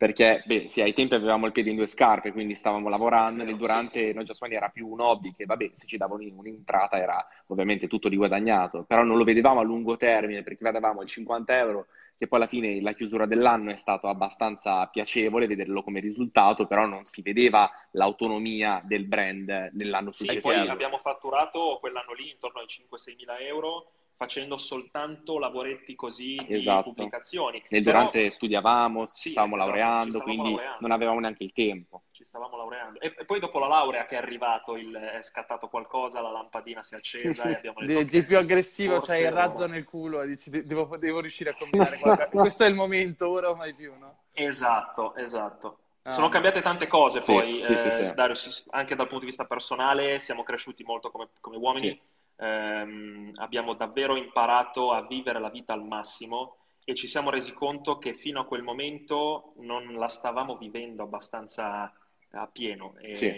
Perché, 0.00 0.42
beh, 0.46 0.68
sì, 0.70 0.80
ai 0.80 0.94
tempi 0.94 1.14
avevamo 1.14 1.44
il 1.44 1.52
piede 1.52 1.68
in 1.68 1.76
due 1.76 1.84
scarpe, 1.86 2.32
quindi 2.32 2.54
stavamo 2.54 2.88
lavorando, 2.88 3.44
nel 3.44 3.52
Sì. 3.52 3.58
durante 3.58 4.12
No 4.14 4.22
Just 4.22 4.40
Money 4.40 4.56
era 4.56 4.70
più 4.70 4.88
un 4.88 4.98
hobby 4.98 5.34
che, 5.34 5.44
vabbè, 5.44 5.72
se 5.74 5.86
ci 5.86 5.98
davano 5.98 6.22
un'entrata 6.22 6.96
era 6.96 7.22
ovviamente 7.48 7.86
tutto 7.86 8.08
di 8.08 8.16
guadagnato, 8.16 8.84
però 8.84 9.02
non 9.02 9.18
lo 9.18 9.24
vedevamo 9.24 9.60
a 9.60 9.62
lungo 9.62 9.98
termine 9.98 10.42
perché 10.42 10.64
vedevamo 10.64 11.02
il 11.02 11.08
50 11.08 11.58
euro, 11.58 11.88
che 12.16 12.26
poi 12.28 12.38
alla 12.38 12.48
fine 12.48 12.80
la 12.80 12.92
chiusura 12.92 13.26
dell'anno 13.26 13.72
è 13.72 13.76
stato 13.76 14.06
abbastanza 14.08 14.86
piacevole 14.86 15.46
vederlo 15.46 15.82
come 15.82 16.00
risultato, 16.00 16.66
però 16.66 16.86
non 16.86 17.04
si 17.04 17.20
vedeva 17.20 17.70
l'autonomia 17.90 18.80
del 18.82 19.04
brand 19.04 19.68
nell'anno 19.74 20.12
Sì, 20.12 20.24
successivo. 20.24 20.54
poi 20.54 20.66
abbiamo 20.66 20.96
fatturato 20.96 21.76
quell'anno 21.78 22.14
lì 22.14 22.30
intorno 22.30 22.60
ai 22.60 22.66
5-6 22.68 23.16
mila 23.16 23.38
euro 23.40 23.90
facendo 24.20 24.58
soltanto 24.58 25.38
lavoretti 25.38 25.94
così 25.94 26.36
di 26.36 26.46
Esatto. 26.50 26.90
pubblicazioni. 26.90 27.62
Nel 27.70 27.82
Però 27.82 27.98
durante 27.98 28.28
studiavamo, 28.28 29.06
Sì, 29.06 29.30
stavamo 29.30 29.54
esatto, 29.56 29.64
ci 29.64 29.72
laureando, 29.72 30.10
stavamo 30.10 30.42
quindi 30.42 30.50
laureando. 30.50 30.80
non 30.82 30.90
avevamo 30.90 31.20
neanche 31.20 31.42
il 31.42 31.52
tempo. 31.54 32.02
ci 32.12 32.24
stavamo 32.26 32.54
laureando. 32.58 33.00
E, 33.00 33.14
e 33.16 33.24
poi 33.24 33.40
dopo 33.40 33.58
la 33.58 33.66
laurea 33.66 34.04
che 34.04 34.16
è 34.16 34.18
arrivato, 34.18 34.76
il- 34.76 34.92
è 34.92 35.22
scattato 35.22 35.68
qualcosa, 35.68 36.20
la 36.20 36.30
lampadina 36.30 36.82
si 36.82 36.92
è 36.92 36.98
accesa 36.98 37.48
e 37.48 37.54
abbiamo 37.56 37.80
detto 37.80 38.00
"Ok, 38.00 38.24
più 38.26 38.36
aggressivo, 38.36 39.00
c'hai 39.00 39.22
il 39.22 39.28
no". 39.30 39.34
razzo 39.36 39.66
nel 39.66 39.84
culo 39.84 40.20
e 40.20 40.26
dici 40.26 40.50
"De- 40.50 40.64
devo, 40.64 40.98
devo 40.98 41.20
riuscire 41.20 41.48
a 41.48 41.54
combinare 41.54 41.96
qualcosa. 41.98 42.28
Questo 42.40 42.64
è 42.64 42.68
il 42.68 42.74
momento, 42.74 43.30
ora 43.30 43.48
o 43.48 43.56
mai 43.56 43.72
più, 43.72 43.96
no? 43.98 44.18
Esatto, 44.32 45.14
esatto. 45.16 45.78
Ah. 46.02 46.10
Sono 46.12 46.28
cambiate 46.28 46.62
tante 46.62 46.86
cose 46.86 47.20
Sì, 47.20 47.32
poi, 47.32 47.60
sì, 47.60 47.76
sì, 47.76 47.90
eh, 47.90 47.90
sì. 47.90 48.14
Dario, 48.14 48.34
anche 48.70 48.94
dal 48.94 49.06
punto 49.06 49.20
di 49.20 49.26
vista 49.26 49.44
personale 49.44 50.18
siamo 50.18 50.42
cresciuti 50.42 50.82
molto 50.82 51.10
come, 51.10 51.28
come 51.40 51.56
uomini, 51.56 51.88
Sì. 51.88 52.00
Ehm, 52.40 53.32
abbiamo 53.36 53.74
davvero 53.74 54.16
imparato 54.16 54.92
a 54.92 55.06
vivere 55.06 55.38
la 55.38 55.50
vita 55.50 55.74
al 55.74 55.84
massimo 55.84 56.56
e 56.84 56.94
ci 56.94 57.06
siamo 57.06 57.28
resi 57.28 57.52
conto 57.52 57.98
che 57.98 58.14
fino 58.14 58.40
a 58.40 58.46
quel 58.46 58.62
momento 58.62 59.52
non 59.58 59.92
la 59.92 60.08
stavamo 60.08 60.56
vivendo 60.56 61.02
abbastanza 61.02 61.92
a 62.32 62.46
pieno. 62.46 62.94
E- 62.98 63.14
Sì. 63.16 63.28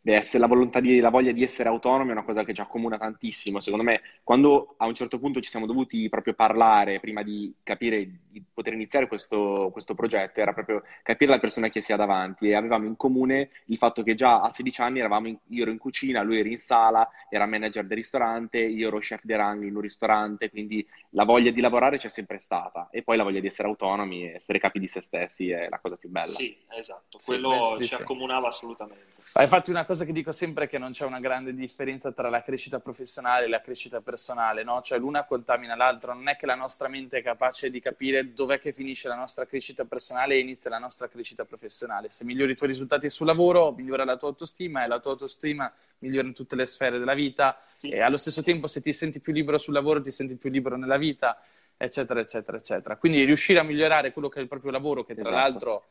Beh, 0.00 0.14
essere 0.14 0.38
la 0.38 0.46
volontà 0.46 0.80
di, 0.80 0.98
la 1.00 1.10
voglia 1.10 1.32
di 1.32 1.42
essere 1.42 1.68
autonomi 1.68 2.10
è 2.10 2.12
una 2.12 2.24
cosa 2.24 2.44
che 2.44 2.54
ci 2.54 2.60
accomuna 2.60 2.96
tantissimo. 2.98 3.60
Secondo 3.60 3.84
me, 3.84 4.00
quando 4.22 4.74
a 4.78 4.86
un 4.86 4.94
certo 4.94 5.18
punto 5.18 5.40
ci 5.40 5.50
siamo 5.50 5.66
dovuti 5.66 6.08
proprio 6.08 6.34
parlare 6.34 7.00
prima 7.00 7.22
di 7.22 7.52
capire 7.62 8.08
di 8.30 8.42
poter 8.52 8.72
iniziare 8.74 9.06
questo, 9.08 9.70
questo 9.72 9.94
progetto, 9.94 10.40
era 10.40 10.52
proprio 10.52 10.82
capire 11.02 11.30
la 11.32 11.38
persona 11.38 11.68
che 11.68 11.80
si 11.80 11.92
ha 11.92 11.96
davanti 11.96 12.48
e 12.48 12.54
avevamo 12.54 12.86
in 12.86 12.96
comune 12.96 13.50
il 13.66 13.76
fatto 13.76 14.02
che 14.02 14.14
già 14.14 14.40
a 14.40 14.50
16 14.50 14.80
anni 14.80 14.98
eravamo 15.00 15.28
in- 15.28 15.38
io 15.48 15.62
ero 15.62 15.70
in 15.70 15.78
cucina, 15.78 16.22
lui 16.22 16.38
era 16.38 16.48
in 16.48 16.58
sala, 16.58 17.08
era 17.28 17.46
manager 17.46 17.84
del 17.86 17.96
ristorante, 17.98 18.58
io 18.60 18.88
ero 18.88 18.98
chef 18.98 19.22
de 19.24 19.36
rang 19.36 19.62
in 19.64 19.74
un 19.74 19.80
ristorante, 19.82 20.50
quindi 20.50 20.86
la 21.10 21.24
voglia 21.24 21.50
di 21.50 21.60
lavorare 21.60 21.98
c'è 21.98 22.08
sempre 22.08 22.38
stata 22.38 22.88
e 22.90 23.02
poi 23.02 23.16
la 23.16 23.22
voglia 23.24 23.40
di 23.40 23.46
essere 23.46 23.68
autonomi 23.68 24.24
e 24.30 24.34
essere 24.34 24.58
capi 24.58 24.78
di 24.78 24.88
se 24.88 25.00
stessi 25.00 25.50
è 25.50 25.68
la 25.68 25.78
cosa 25.78 25.96
più 25.96 26.08
bella. 26.08 26.32
Sì, 26.32 26.56
esatto, 26.70 27.18
Sì, 27.18 27.26
quello 27.30 27.74
di 27.78 27.84
ci 27.86 27.94
sì. 27.94 28.02
Accomunava 28.22 28.48
assolutamente. 28.48 29.10
Hai 29.34 29.46
fatto 29.46 29.70
una 29.70 29.84
cosa 29.84 30.04
che 30.04 30.12
dico 30.12 30.30
sempre 30.30 30.68
che 30.68 30.78
non 30.78 30.92
c'è 30.92 31.04
una 31.04 31.18
grande 31.20 31.54
differenza 31.54 32.12
tra 32.12 32.28
la 32.28 32.42
crescita 32.42 32.80
professionale 32.80 33.46
e 33.46 33.48
la 33.48 33.60
crescita 33.60 34.00
personale, 34.00 34.62
no? 34.62 34.80
Cioè 34.82 34.98
l'una 34.98 35.24
contamina 35.24 35.74
l'altra, 35.74 36.12
non 36.12 36.28
è 36.28 36.36
che 36.36 36.46
la 36.46 36.54
nostra 36.54 36.88
mente 36.88 37.18
è 37.18 37.22
capace 37.22 37.70
di 37.70 37.80
capire 37.80 38.32
dov'è 38.32 38.58
che 38.60 38.72
finisce 38.72 39.08
la 39.08 39.14
nostra 39.14 39.46
crescita 39.46 39.84
personale 39.84 40.34
e 40.34 40.38
inizia 40.38 40.70
la 40.70 40.78
nostra 40.78 41.08
crescita 41.08 41.44
professionale. 41.44 42.10
Se 42.10 42.24
migliori 42.24 42.52
i 42.52 42.56
tuoi 42.56 42.68
risultati 42.68 43.08
sul 43.10 43.26
lavoro, 43.26 43.72
migliora 43.72 44.04
la 44.04 44.16
tua 44.16 44.28
autostima 44.28 44.84
e 44.84 44.86
la 44.86 45.00
tua 45.00 45.12
autostima 45.12 45.72
migliora 46.00 46.26
in 46.26 46.34
tutte 46.34 46.56
le 46.56 46.66
sfere 46.66 46.98
della 46.98 47.14
vita 47.14 47.58
Sì. 47.72 47.88
e 47.90 48.00
allo 48.00 48.16
stesso 48.16 48.42
tempo 48.42 48.66
se 48.66 48.80
ti 48.80 48.92
senti 48.92 49.20
più 49.20 49.32
libero 49.32 49.56
sul 49.56 49.72
lavoro, 49.72 50.00
ti 50.00 50.10
senti 50.10 50.36
più 50.36 50.50
libero 50.50 50.76
nella 50.76 50.98
vita, 50.98 51.40
eccetera, 51.76 52.20
eccetera, 52.20 52.56
eccetera. 52.58 52.96
Quindi 52.96 53.24
riuscire 53.24 53.60
a 53.60 53.62
migliorare 53.62 54.12
quello 54.12 54.28
che 54.28 54.40
è 54.40 54.42
il 54.42 54.48
proprio 54.48 54.72
lavoro, 54.72 55.04
che 55.04 55.14
tra 55.14 55.22
Esatto. 55.22 55.36
l'altro 55.36 55.84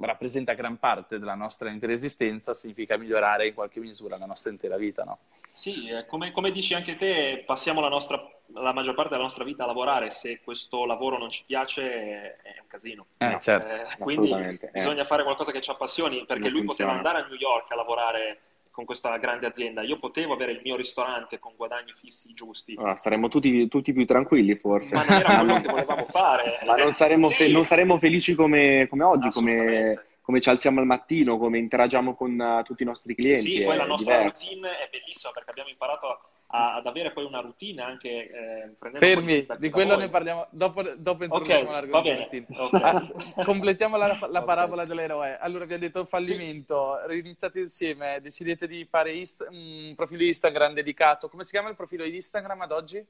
rappresenta 0.00 0.54
gran 0.54 0.78
parte 0.78 1.18
della 1.18 1.34
nostra 1.34 1.70
intera 1.70 1.92
esistenza, 1.92 2.54
significa 2.54 2.96
migliorare 2.96 3.48
in 3.48 3.54
qualche 3.54 3.80
misura 3.80 4.16
la 4.18 4.26
nostra 4.26 4.50
intera 4.50 4.76
vita, 4.76 5.04
no? 5.04 5.18
Sì, 5.50 5.88
eh, 5.88 6.06
come, 6.06 6.30
come 6.30 6.50
dici 6.52 6.74
anche 6.74 6.96
te, 6.96 7.42
passiamo 7.44 7.80
la, 7.80 7.88
nostra, 7.88 8.22
la 8.54 8.72
maggior 8.72 8.94
parte 8.94 9.10
della 9.10 9.22
nostra 9.22 9.44
vita 9.44 9.64
a 9.64 9.66
lavorare, 9.66 10.10
se 10.10 10.40
questo 10.44 10.84
lavoro 10.84 11.16
non 11.18 11.30
ci 11.30 11.42
piace 11.46 12.36
è, 12.42 12.58
un 12.60 12.66
casino. 12.66 13.06
Eh, 13.16 13.28
No, 13.28 13.38
certo. 13.40 13.74
Eh, 13.74 13.98
quindi 13.98 14.30
eh. 14.30 14.70
bisogna 14.72 15.04
fare 15.06 15.22
qualcosa 15.22 15.50
che 15.50 15.60
ci 15.62 15.70
appassioni, 15.70 16.24
perché 16.26 16.44
Non 16.44 16.52
lui 16.52 16.64
funziona. 16.64 16.92
poteva 16.92 17.10
andare 17.10 17.24
a 17.24 17.28
New 17.28 17.38
York 17.38 17.72
a 17.72 17.76
lavorare 17.76 18.40
con 18.78 18.86
questa 18.86 19.16
grande 19.16 19.44
azienda, 19.44 19.82
io 19.82 19.98
potevo 19.98 20.34
avere 20.34 20.52
il 20.52 20.60
mio 20.62 20.76
ristorante 20.76 21.40
con 21.40 21.54
guadagni 21.56 21.92
fissi 21.98 22.32
giusti, 22.32 22.76
Allora, 22.78 22.94
saremmo 22.94 23.26
tutti, 23.26 23.66
tutti 23.66 23.92
più 23.92 24.06
tranquilli 24.06 24.54
forse. 24.54 24.94
ma 24.94 25.02
non 25.02 25.18
era 25.18 25.36
quello 25.38 25.54
che 25.60 25.66
volevamo 25.68 26.04
fare. 26.04 26.60
Ma 26.64 26.76
non 26.76 26.92
saremmo, 26.92 27.28
fe- 27.28 27.46
Sì, 27.46 27.52
non 27.52 27.64
saremmo 27.64 27.98
felici 27.98 28.36
come, 28.36 28.86
come 28.88 29.02
oggi, 29.02 29.30
come, 29.30 30.04
come 30.20 30.40
ci 30.40 30.48
alziamo 30.48 30.78
al 30.78 30.86
mattino, 30.86 31.38
come 31.38 31.58
interagiamo 31.58 32.14
con 32.14 32.38
uh, 32.38 32.62
tutti 32.62 32.84
i 32.84 32.86
nostri 32.86 33.16
clienti. 33.16 33.56
Sì, 33.56 33.62
poi 33.64 33.76
la 33.76 33.84
nostra 33.84 34.16
diverso. 34.18 34.44
routine 34.46 34.78
è 34.78 34.88
bellissima 34.92 35.32
perché 35.32 35.50
abbiamo 35.50 35.70
imparato 35.70 36.06
a, 36.06 36.20
a, 36.50 36.76
ad 36.76 36.86
avere 36.86 37.12
poi 37.12 37.24
una 37.24 37.40
routine 37.40 37.82
anche 37.82 38.08
eh, 38.08 38.72
Fermi, 38.96 39.46
di 39.58 39.70
quello 39.70 39.96
ne 39.96 40.08
parliamo 40.08 40.46
dopo, 40.50 40.82
dopo 40.96 41.24
introduciamo 41.24 41.68
okay, 41.68 41.72
l'argomento. 41.72 42.36
Okay. 42.48 42.82
Ah, 42.82 43.44
completiamo 43.44 43.96
la, 43.96 44.06
la 44.06 44.14
okay. 44.14 44.44
parabola 44.44 44.84
dell'eroe. 44.84 45.36
Allora 45.38 45.66
vi 45.66 45.74
ha 45.74 45.78
detto 45.78 46.04
fallimento, 46.04 46.98
sì. 47.06 47.18
iniziate 47.18 47.60
insieme, 47.60 48.20
decidete 48.22 48.66
di 48.66 48.86
fare 48.86 49.12
ist- 49.12 49.46
un 49.50 49.92
profilo 49.94 50.24
Instagram 50.24 50.72
dedicato. 50.72 51.28
Come 51.28 51.44
si 51.44 51.50
chiama 51.50 51.68
il 51.68 51.76
profilo 51.76 52.04
di 52.04 52.14
Instagram 52.14 52.62
ad 52.62 52.72
oggi? 52.72 53.06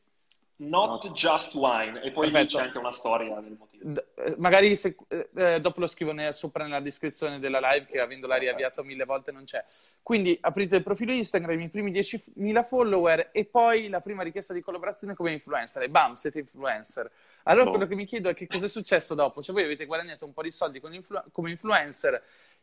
Not 0.61 1.13
just 1.13 1.55
wine, 1.55 2.03
e 2.03 2.11
poi 2.11 2.31
Perfetto. 2.31 2.59
c'è 2.59 2.65
anche 2.65 2.79
una 2.79 2.91
storia 2.91 3.39
del 3.39 3.57
motivo. 3.57 3.91
D- 3.93 4.05
eh, 4.17 4.35
magari 4.39 4.75
se, 4.75 4.97
eh, 5.07 5.29
eh, 5.37 5.61
dopo 5.61 5.79
lo 5.79 5.87
scrivo 5.87 6.13
sopra 6.33 6.65
nella 6.65 6.81
descrizione 6.81 7.39
della 7.39 7.61
live, 7.61 7.87
che 7.87 8.01
avendola 8.01 8.35
riavviato 8.35 8.83
mille 8.83 9.05
volte 9.05 9.31
non 9.31 9.45
c'è. 9.45 9.65
Quindi 10.03 10.37
aprite 10.41 10.75
il 10.75 10.83
profilo 10.83 11.13
Instagram, 11.13 11.61
i 11.61 11.69
primi 11.69 11.93
10.000 11.93 12.65
follower 12.65 13.31
e 13.33 13.45
poi 13.45 13.89
la 13.89 14.01
prima 14.01 14.25
richiesta 14.25 14.53
di 14.53 14.61
collaborazione 14.61 15.15
come 15.15 15.31
influencer. 15.31 15.83
E 15.83 15.91
bam, 15.91 16.15
siete 16.15 16.41
influencer. 16.41 17.09
Allora 17.45 17.67
no. 17.67 17.71
quello 17.71 17.87
che 17.87 17.95
mi 17.95 18.05
chiedo 18.05 18.29
è 18.29 18.35
che 18.35 18.49
cosa 18.49 18.67
è 18.67 18.69
successo 18.69 19.15
dopo? 19.15 19.41
Cioè 19.41 19.55
voi 19.55 19.63
avete 19.63 19.87
guadagnato 19.87 20.25
un 20.25 20.33
po' 20.33 20.43
di 20.43 20.51
soldi 20.51 20.81
influ- 20.91 21.31
come 21.31 21.51
influencer, 21.51 22.21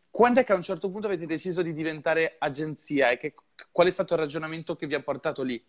quando 0.10 0.42
è 0.42 0.44
che 0.44 0.52
a 0.52 0.56
un 0.56 0.64
certo 0.64 0.90
punto 0.90 1.08
avete 1.08 1.26
deciso 1.26 1.62
di 1.62 1.74
diventare 1.74 2.36
agenzia 2.40 3.10
e 3.10 3.18
che, 3.18 3.34
qual 3.72 3.88
è 3.88 3.92
stato 3.92 4.16
il 4.16 4.20
ragionamento 4.20 4.76
che 4.76 4.86
vi 4.86 4.96
ha 4.96 5.02
portato 5.02 5.44
lì? 5.44 5.64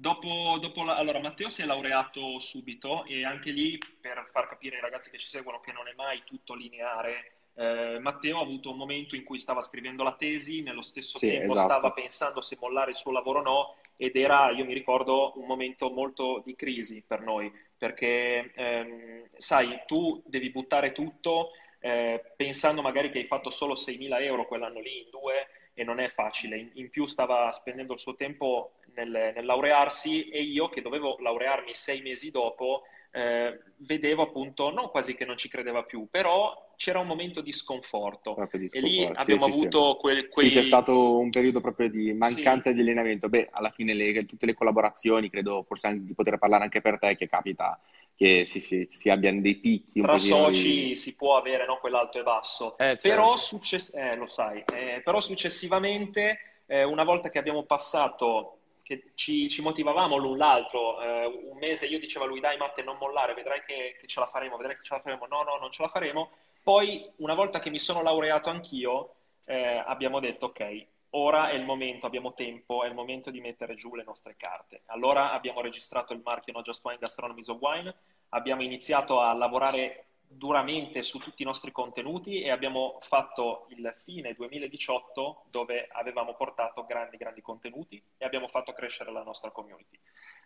Dopo, 0.00 0.58
dopo 0.60 0.84
la, 0.84 0.94
allora, 0.94 1.18
Matteo 1.18 1.48
si 1.48 1.62
è 1.62 1.64
laureato 1.64 2.38
subito 2.38 3.04
e 3.04 3.24
anche 3.24 3.50
lì, 3.50 3.76
per 4.00 4.28
far 4.30 4.46
capire 4.46 4.76
ai 4.76 4.80
ragazzi 4.80 5.10
che 5.10 5.18
ci 5.18 5.26
seguono 5.26 5.58
che 5.58 5.72
non 5.72 5.88
è 5.88 5.92
mai 5.96 6.22
tutto 6.24 6.54
lineare, 6.54 7.32
eh, 7.54 7.98
Matteo 7.98 8.38
ha 8.38 8.42
avuto 8.42 8.70
un 8.70 8.76
momento 8.76 9.16
in 9.16 9.24
cui 9.24 9.40
stava 9.40 9.60
scrivendo 9.60 10.04
la 10.04 10.14
tesi, 10.14 10.62
nello 10.62 10.82
stesso 10.82 11.18
sì, 11.18 11.26
tempo 11.26 11.54
esatto. 11.54 11.66
stava 11.66 11.90
pensando 11.90 12.40
se 12.40 12.56
mollare 12.60 12.92
il 12.92 12.96
suo 12.96 13.10
lavoro 13.10 13.40
o 13.40 13.42
no, 13.42 13.76
ed 13.96 14.14
era, 14.14 14.52
io 14.52 14.64
mi 14.64 14.72
ricordo, 14.72 15.32
un 15.34 15.46
momento 15.46 15.90
molto 15.90 16.42
di 16.44 16.54
crisi 16.54 17.02
per 17.04 17.22
noi, 17.22 17.52
perché 17.76 18.52
ehm, 18.54 19.30
sai, 19.36 19.82
tu 19.84 20.22
devi 20.24 20.50
buttare 20.50 20.92
tutto 20.92 21.50
eh, 21.80 22.34
pensando 22.36 22.82
magari 22.82 23.10
che 23.10 23.18
hai 23.18 23.26
fatto 23.26 23.50
solo 23.50 23.74
6.000 23.74 24.22
euro 24.22 24.46
quell'anno 24.46 24.78
lì 24.78 25.02
in 25.02 25.10
due 25.10 25.48
e 25.74 25.82
non 25.82 25.98
è 25.98 26.08
facile. 26.08 26.56
In, 26.56 26.70
in 26.74 26.90
più 26.90 27.04
stava 27.06 27.50
spendendo 27.50 27.94
il 27.94 27.98
suo 27.98 28.14
tempo 28.14 28.74
nel, 28.94 29.32
nel, 29.34 29.44
laurearsi 29.44 30.28
e 30.28 30.42
io 30.42 30.68
che 30.68 30.82
dovevo 30.82 31.16
laurearmi 31.20 31.74
sei 31.74 32.00
mesi 32.00 32.30
dopo 32.30 32.82
eh, 33.10 33.58
vedevo 33.78 34.22
appunto, 34.22 34.70
non 34.70 34.90
quasi 34.90 35.14
che 35.14 35.24
non 35.24 35.36
ci 35.36 35.48
credeva 35.48 35.82
più, 35.82 36.08
però 36.10 36.72
c'era 36.76 36.98
un 36.98 37.06
momento 37.06 37.40
di 37.40 37.52
sconforto. 37.52 38.36
Di 38.52 38.68
sconforto. 38.68 38.76
E 38.76 38.80
lì 38.80 39.04
abbiamo 39.14 39.44
sì, 39.44 39.50
avuto 39.50 39.92
sì, 39.94 39.98
quel, 40.00 40.28
quei... 40.28 40.48
Sì, 40.50 40.54
c'è 40.58 40.62
stato 40.62 41.18
un 41.18 41.30
periodo 41.30 41.60
proprio 41.60 41.88
di 41.88 42.12
mancanza 42.12 42.70
di 42.70 42.80
allenamento. 42.80 43.28
Beh, 43.28 43.48
alla 43.50 43.70
fine 43.70 43.94
le, 43.94 44.26
tutte 44.26 44.46
le 44.46 44.54
collaborazioni, 44.54 45.30
credo 45.30 45.64
forse 45.66 45.86
anche 45.86 46.04
di 46.04 46.14
poter 46.14 46.38
parlare 46.38 46.64
anche 46.64 46.80
per 46.80 46.98
te, 46.98 47.16
che 47.16 47.28
capita 47.28 47.80
che 48.14 48.44
si, 48.46 48.58
si, 48.58 48.84
si 48.84 49.10
abbiano 49.10 49.40
dei 49.40 49.54
picchi. 49.54 50.00
Tra 50.00 50.18
soci 50.18 50.88
di... 50.88 50.96
si 50.96 51.14
può 51.14 51.36
avere 51.36 51.64
no, 51.66 51.78
quell'alto 51.78 52.18
e 52.18 52.24
basso, 52.24 52.76
eh, 52.76 52.84
certo. 52.84 53.08
però, 53.08 53.36
success- 53.36 53.94
eh, 53.94 54.16
lo 54.16 54.26
sai, 54.26 54.64
eh, 54.74 55.00
però 55.04 55.20
successivamente, 55.20 56.62
eh, 56.66 56.82
una 56.82 57.04
volta 57.04 57.28
che 57.28 57.38
abbiamo 57.38 57.62
passato 57.62 58.57
che 58.88 59.12
ci, 59.14 59.50
ci, 59.50 59.60
motivavamo 59.60 60.16
l'un 60.16 60.38
l'altro. 60.38 60.98
Eh, 61.02 61.26
un 61.26 61.58
mese 61.58 61.84
io 61.84 61.98
dicevo 61.98 62.24
a 62.24 62.28
lui, 62.28 62.40
dai 62.40 62.56
Matte, 62.56 62.82
non 62.82 62.96
mollare, 62.98 63.34
vedrai 63.34 63.62
che, 63.66 63.98
che, 64.00 64.06
ce 64.06 64.18
la 64.18 64.24
faremo, 64.24 64.56
vedrai 64.56 64.76
che 64.76 64.82
ce 64.82 64.94
la 64.94 65.00
faremo. 65.00 65.26
No, 65.26 65.42
no, 65.42 65.58
non 65.58 65.70
ce 65.70 65.82
la 65.82 65.88
faremo. 65.88 66.30
Poi, 66.62 67.06
una 67.16 67.34
volta 67.34 67.58
che 67.58 67.68
mi 67.68 67.78
sono 67.78 68.00
laureato 68.00 68.48
anch'io, 68.48 69.16
eh, 69.44 69.82
abbiamo 69.84 70.20
detto, 70.20 70.46
ok, 70.46 70.86
ora 71.10 71.50
è 71.50 71.54
il 71.54 71.66
momento, 71.66 72.06
abbiamo 72.06 72.32
tempo, 72.32 72.82
è 72.82 72.88
il 72.88 72.94
momento 72.94 73.30
di 73.30 73.40
mettere 73.40 73.74
giù 73.74 73.94
le 73.94 74.04
nostre 74.04 74.36
carte. 74.38 74.80
Allora 74.86 75.32
abbiamo 75.32 75.60
registrato 75.60 76.14
il 76.14 76.22
marchio 76.24 76.54
No 76.54 76.62
Just 76.62 76.82
Wine 76.82 76.98
Gastronomies 76.98 77.48
of 77.48 77.58
Wine, 77.60 77.94
abbiamo 78.30 78.62
iniziato 78.62 79.20
a 79.20 79.34
lavorare 79.34 80.06
duramente 80.28 81.02
su 81.02 81.18
tutti 81.18 81.42
i 81.42 81.44
nostri 81.44 81.72
contenuti 81.72 82.42
e 82.42 82.50
abbiamo 82.50 82.98
fatto 83.00 83.66
il 83.70 83.92
fine 84.04 84.34
2018 84.34 85.46
dove 85.50 85.88
avevamo 85.90 86.34
portato 86.34 86.84
grandi, 86.84 87.16
grandi 87.16 87.40
contenuti 87.40 88.02
e 88.16 88.24
abbiamo 88.24 88.46
fatto 88.46 88.72
crescere 88.72 89.10
la 89.10 89.22
nostra 89.22 89.50
community. 89.50 89.98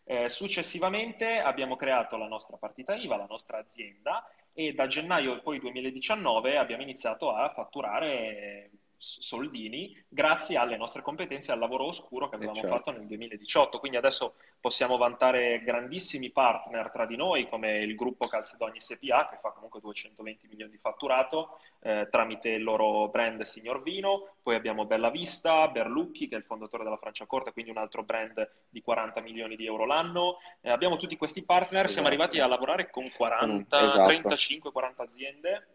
Eh, 0.04 0.28
successivamente 0.28 1.38
abbiamo 1.38 1.76
creato 1.76 2.16
la 2.16 2.26
nostra 2.26 2.56
partita 2.56 2.94
IVA, 2.94 3.16
la 3.16 3.26
nostra 3.28 3.58
azienda 3.58 4.26
e 4.52 4.72
da 4.72 4.86
gennaio 4.86 5.40
poi 5.40 5.58
2019 5.60 6.58
abbiamo 6.58 6.82
iniziato 6.82 7.32
a 7.32 7.50
fatturare 7.50 8.70
soldini 9.02 10.00
grazie 10.08 10.56
alle 10.56 10.76
nostre 10.76 11.02
competenze 11.02 11.50
e 11.50 11.54
al 11.54 11.60
lavoro 11.60 11.86
oscuro 11.86 12.28
che 12.28 12.36
avevamo 12.36 12.60
certo. 12.60 12.76
fatto 12.76 12.90
nel 12.92 13.06
2018. 13.06 13.80
Quindi 13.80 13.96
adesso 13.96 14.34
possiamo 14.60 14.96
vantare 14.96 15.60
grandissimi 15.64 16.30
partner 16.30 16.90
tra 16.90 17.04
di 17.04 17.16
noi 17.16 17.48
come 17.48 17.78
il 17.78 17.96
gruppo 17.96 18.28
Calzedogni 18.28 18.80
SPA 18.80 19.28
che 19.28 19.38
fa 19.40 19.50
comunque 19.50 19.80
220 19.80 20.46
milioni 20.46 20.70
di 20.70 20.78
fatturato 20.78 21.58
eh, 21.80 22.06
tramite 22.10 22.50
il 22.50 22.62
loro 22.62 23.08
brand 23.08 23.42
Signor 23.42 23.82
Vino, 23.82 24.34
poi 24.40 24.54
abbiamo 24.54 24.84
Bella 24.84 25.10
Vista, 25.10 25.66
Berlucchi 25.66 26.28
che 26.28 26.36
è 26.36 26.38
il 26.38 26.44
fondatore 26.44 26.84
della 26.84 26.96
Franciacorta, 26.96 27.50
quindi 27.50 27.72
un 27.72 27.78
altro 27.78 28.04
brand 28.04 28.48
di 28.68 28.80
40 28.80 29.20
milioni 29.20 29.56
di 29.56 29.66
euro 29.66 29.84
l'anno. 29.84 30.38
Eh, 30.60 30.70
abbiamo 30.70 30.96
tutti 30.96 31.16
questi 31.16 31.42
partner, 31.42 31.86
esatto. 31.86 31.92
siamo 31.92 32.06
arrivati 32.06 32.38
a 32.38 32.46
lavorare 32.46 32.88
con 32.88 33.10
40, 33.10 33.82
mm, 33.82 33.86
esatto. 33.86 34.08
35-40 34.08 35.02
aziende 35.02 35.66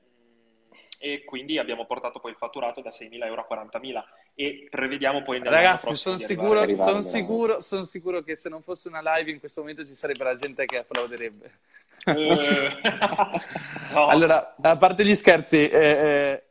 e 1.00 1.24
quindi 1.24 1.58
abbiamo 1.58 1.86
portato 1.86 2.20
poi 2.20 2.32
il 2.32 2.38
fatturato 2.38 2.82
da 2.82 2.90
6.000 2.90 3.26
euro 3.26 3.46
a 3.48 3.56
40.000 3.56 4.04
e 4.36 4.68
prevediamo 4.70 5.24
poi 5.24 5.42
ragazzi 5.44 5.96
sono 5.96 6.18
sicuro, 6.18 6.66
son 6.76 7.04
sicuro, 7.04 7.62
son 7.62 7.86
sicuro 7.86 8.22
che 8.22 8.36
se 8.36 8.50
non 8.50 8.62
fosse 8.62 8.88
una 8.88 9.02
live 9.16 9.32
in 9.32 9.40
questo 9.40 9.62
momento 9.62 9.86
ci 9.86 9.94
sarebbe 9.94 10.24
la 10.24 10.36
gente 10.36 10.66
che 10.66 10.80
applauderebbe 10.80 11.60
eh. 12.06 12.70
no. 13.94 14.08
allora 14.08 14.56
a 14.60 14.78
parte 14.78 15.06
gli 15.06 15.16
scherzi 15.16 15.68
eh, 15.68 15.80
eh, 15.80 16.44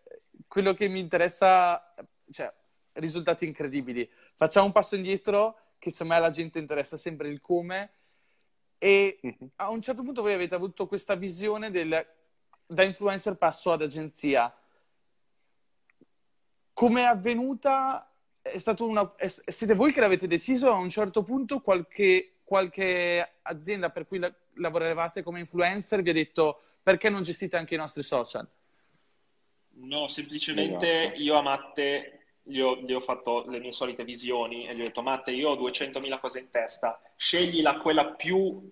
quello 0.47 0.75
che 0.75 0.89
mi 0.89 1.01
interessa 1.01 1.95
cioè 2.31 2.53
risultati 2.95 3.45
incredibili 3.45 4.09
facciamo 4.35 4.67
un 4.67 4.73
passo 4.73 4.97
indietro 4.97 5.59
che 5.79 5.91
secondo 5.91 6.15
me 6.15 6.21
la 6.21 6.31
gente 6.31 6.59
interessa 6.59 6.97
sempre 6.97 7.29
il 7.29 7.41
come 7.41 7.91
e 8.79 9.19
mhm. 9.23 9.51
a 9.57 9.71
un 9.71 9.81
certo 9.81 10.03
punto 10.03 10.23
voi 10.23 10.35
avete 10.35 10.55
avuto 10.55 10.87
questa 10.87 11.15
visione 11.15 11.71
del 11.71 12.07
da 12.67 12.83
influencer 12.83 13.37
passo 13.37 13.73
ad 13.73 13.83
agenzia. 13.83 14.55
Come 16.73 17.01
è 17.01 17.05
avvenuta? 17.05 18.11
È 18.43 18.59
stato 18.59 18.87
una, 18.87 19.15
è, 19.17 19.29
siete 19.29 19.75
voi 19.75 19.93
che 19.93 20.01
l'avete 20.01 20.27
deciso? 20.27 20.71
A 20.71 20.77
un 20.77 20.91
certo 20.91 21.23
punto 21.23 21.61
qualche, 21.61 22.39
qualche 22.45 23.39
azienda 23.43 23.91
per 23.91 24.07
cui 24.07 24.19
la, 24.19 24.33
lavoravate 24.55 25.23
come 25.23 25.41
influencer 25.41 26.03
vi 26.03 26.11
ha 26.11 26.15
detto 26.15 26.61
perché 26.83 27.09
non 27.09 27.23
gestite 27.23 27.57
anche 27.57 27.75
i 27.75 27.79
nostri 27.79 28.03
social? 28.03 28.47
No, 29.79 30.09
semplicemente 30.09 31.07
esatto. 31.07 31.21
io 31.21 31.37
a 31.37 31.43
Matte 31.43 32.21
gli 32.43 32.61
ho, 32.61 32.77
gli 32.77 32.93
ho, 32.93 33.01
fatto 33.01 33.45
le 33.49 33.59
mie 33.59 33.73
solite 33.73 34.05
visioni 34.05 34.69
e 34.69 34.75
gli 34.75 34.81
ho 34.81 34.85
detto 34.85 35.03
Matte 35.03 35.33
io 35.33 35.51
ho 35.51 35.69
200.000 35.69 36.21
cose 36.21 36.39
in 36.39 36.51
testa, 36.51 37.01
scegli 37.17 37.61
la, 37.61 37.79
quella 37.79 38.07
più 38.13 38.71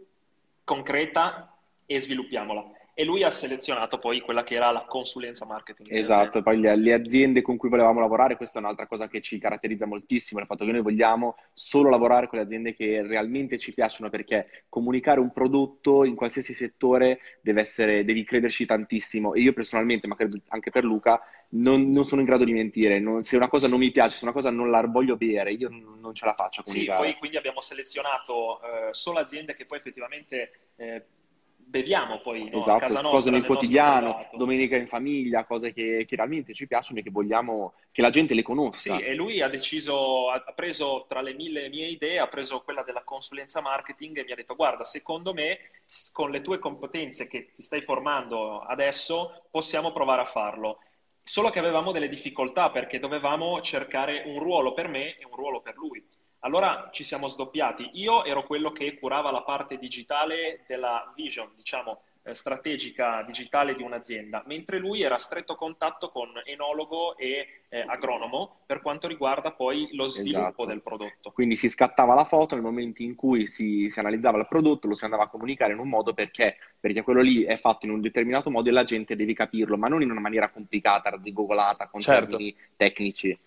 concreta 0.63 1.59
e 1.85 2.01
sviluppiamola 2.01 2.74
e 2.97 3.05
lui 3.05 3.25
ha 3.25 3.31
selezionato 3.31 3.99
poi 3.99 4.21
quella 4.21 4.45
che 4.45 4.55
era 4.55 4.71
la 4.71 4.85
consulenza 4.85 5.45
marketing. 5.45 5.91
Esatto, 5.91 6.43
poi 6.43 6.61
le, 6.61 6.77
le, 6.77 6.93
aziende 6.93 7.43
con 7.43 7.57
cui 7.57 7.69
volevamo 7.69 7.99
lavorare, 7.99 8.37
questa 8.37 8.61
è 8.61 8.63
un'altra 8.63 8.87
cosa 8.87 9.09
che 9.09 9.21
ci 9.21 9.39
caratterizza 9.39 9.85
moltissimo, 9.85 10.39
il 10.39 10.47
fatto 10.47 10.65
che 10.65 10.71
noi 10.71 10.81
vogliamo 10.81 11.37
solo 11.53 11.91
lavorare 11.91 12.29
con 12.29 12.39
le 12.39 12.45
aziende 12.45 12.73
che 12.73 13.03
realmente 13.03 13.59
ci 13.59 13.75
piacciono 13.75 14.11
perché 14.11 14.65
comunicare 14.69 15.19
un 15.19 15.33
prodotto 15.33 16.05
in 16.05 16.15
qualsiasi 16.15 16.55
settore 16.55 17.19
deve 17.41 17.63
essere, 17.63 18.05
devi 18.05 18.23
crederci 18.23 18.65
tantissimo 18.65 19.35
e 19.35 19.41
io 19.41 19.53
personalmente, 19.53 20.07
ma 20.07 20.15
credo 20.15 20.39
anche 20.49 20.71
per 20.71 20.85
Luca, 20.85 21.21
non, 21.51 21.91
non 21.91 22.05
sono 22.05 22.21
in 22.21 22.29
grado 22.29 22.45
di 22.45 22.53
mentire, 22.53 23.01
non, 23.01 23.25
se 23.25 23.35
una 23.35 23.49
cosa 23.49 23.67
non 23.67 23.81
mi 23.81 23.91
piace, 23.91 24.19
se 24.19 24.25
una 24.25 24.33
cosa 24.33 24.51
non 24.51 24.71
la 24.71 24.83
voglio 24.87 25.17
bere, 25.17 25.53
io 25.53 25.69
non, 25.69 25.99
non 25.99 26.15
ce 26.15 26.27
la 26.27 26.35
faccio 26.35 26.61
a 26.61 26.65
comunicare. 26.65 26.99
Sì, 26.99 27.11
poi 27.11 27.19
quindi 27.19 27.37
abbiamo 27.37 27.61
selezionato 27.61 28.61
eh, 28.63 28.89
solo 28.93 29.19
aziende 29.19 29.57
che 29.57 29.67
poi 29.67 29.79
effettivamente... 29.79 30.53
Eh, 30.77 31.05
beviamo 31.67 32.21
poi 32.21 32.49
no? 32.51 32.59
esatto, 32.59 32.77
a 32.77 32.79
casa 32.79 33.01
nostra, 33.01 33.19
cose 33.19 33.31
nel 33.31 33.45
quotidiano, 33.45 34.29
domenica 34.33 34.77
in 34.77 34.87
famiglia, 34.87 35.45
cose 35.45 35.73
che, 35.73 36.05
che, 36.07 36.17
realmente 36.17 36.55
ci 36.55 36.67
piacciono 36.67 37.01
e 37.01 37.03
che 37.03 37.11
vogliamo 37.11 37.75
che 37.91 38.03
la 38.03 38.11
gente 38.11 38.35
le 38.35 38.43
conosca. 38.43 38.97
Sì, 38.97 39.03
e 39.03 39.15
lui 39.15 39.41
ha 39.41 39.49
deciso, 39.49 40.31
ha 40.31 40.41
preso 40.55 41.05
tra 41.09 41.21
le 41.21 41.35
mille 41.35 41.69
mie 41.69 41.87
idee, 41.87 42.19
ha 42.19 42.29
preso 42.29 42.61
quella 42.61 42.83
della 42.83 43.03
consulenza 43.03 43.61
marketing 43.61 44.19
e 44.19 44.25
mi 44.25 44.33
ha 44.33 44.37
detto 44.37 44.55
guarda, 44.55 44.85
secondo 44.85 45.33
me 45.33 45.59
con 46.13 46.31
le 46.31 46.43
tue 46.43 46.59
competenze 46.59 47.27
che 47.27 47.53
ti 47.55 47.63
stai 47.63 47.83
formando 47.83 48.61
adesso 48.61 49.47
possiamo 49.51 49.93
provare 49.93 50.23
a 50.23 50.27
farlo. 50.27 50.79
Solo 51.27 51.49
che 51.49 51.59
avevamo 51.59 51.91
delle 51.91 52.09
difficoltà 52.09 52.71
perché 52.71 52.99
dovevamo 52.99 53.61
cercare 53.63 54.25
un 54.27 54.39
ruolo 54.39 54.75
per 54.75 54.89
me 54.89 55.17
e 55.17 55.25
un 55.25 55.35
ruolo 55.35 55.63
per 55.63 55.75
lui. 55.77 56.07
Allora 56.45 56.91
ci 56.93 57.05
siamo 57.05 57.29
sdoppiati. 57.29 57.91
Io 57.95 58.23
ero 58.25 58.45
quello 58.45 58.71
che 58.71 58.99
curava 58.99 59.31
la 59.31 59.43
parte 59.43 59.79
digitale 59.79 60.65
della 60.69 61.11
vision, 61.17 61.51
diciamo, 61.57 62.03
eh, 62.23 62.35
strategica 62.35 63.23
digitale 63.23 63.75
di 63.75 63.83
un'azienda, 63.83 64.43
mentre 64.47 64.79
lui 64.79 65.01
era 65.03 65.15
a 65.15 65.19
stretto 65.19 65.57
contatto 65.57 66.11
con 66.11 66.29
enologo 66.45 67.17
e 67.17 67.63
eh, 67.69 67.85
agronomo 67.87 68.61
per 68.67 68.83
quanto 68.83 69.09
riguarda 69.09 69.53
poi 69.53 69.89
lo 69.93 70.07
sviluppo 70.07 70.39
Esatto. 70.39 70.65
del 70.67 70.83
prodotto. 70.83 71.31
Quindi 71.33 71.57
si 71.57 71.71
scattava 71.71 72.13
la 72.15 72.25
foto 72.25 72.55
nel 72.55 72.65
momento 72.65 73.03
in 73.03 73.15
cui 73.15 73.47
si, 73.47 73.91
si 73.91 73.99
analizzava 73.99 74.39
il 74.39 74.47
prodotto, 74.47 74.87
lo 74.87 74.95
si 74.95 75.05
andava 75.05 75.25
a 75.25 75.29
comunicare 75.29 75.73
in 75.73 75.79
un 75.79 75.89
modo 75.89 76.13
perché, 76.13 76.57
perché 76.79 77.03
quello 77.03 77.23
lì 77.23 77.45
è 77.45 77.57
fatto 77.57 77.87
in 77.87 77.93
un 77.93 78.03
determinato 78.03 78.51
modo 78.51 78.69
e 78.69 78.73
la 78.73 78.85
gente 78.85 79.17
deve 79.17 79.33
capirlo, 79.33 79.79
ma 79.79 79.89
non 79.89 80.03
in 80.03 80.11
una 80.11 80.21
maniera 80.21 80.51
complicata, 80.51 81.09
arzigogolata, 81.09 81.89
con 81.89 82.01
Certo. 82.03 82.37
termini 82.37 82.55
tecnici. 82.77 83.39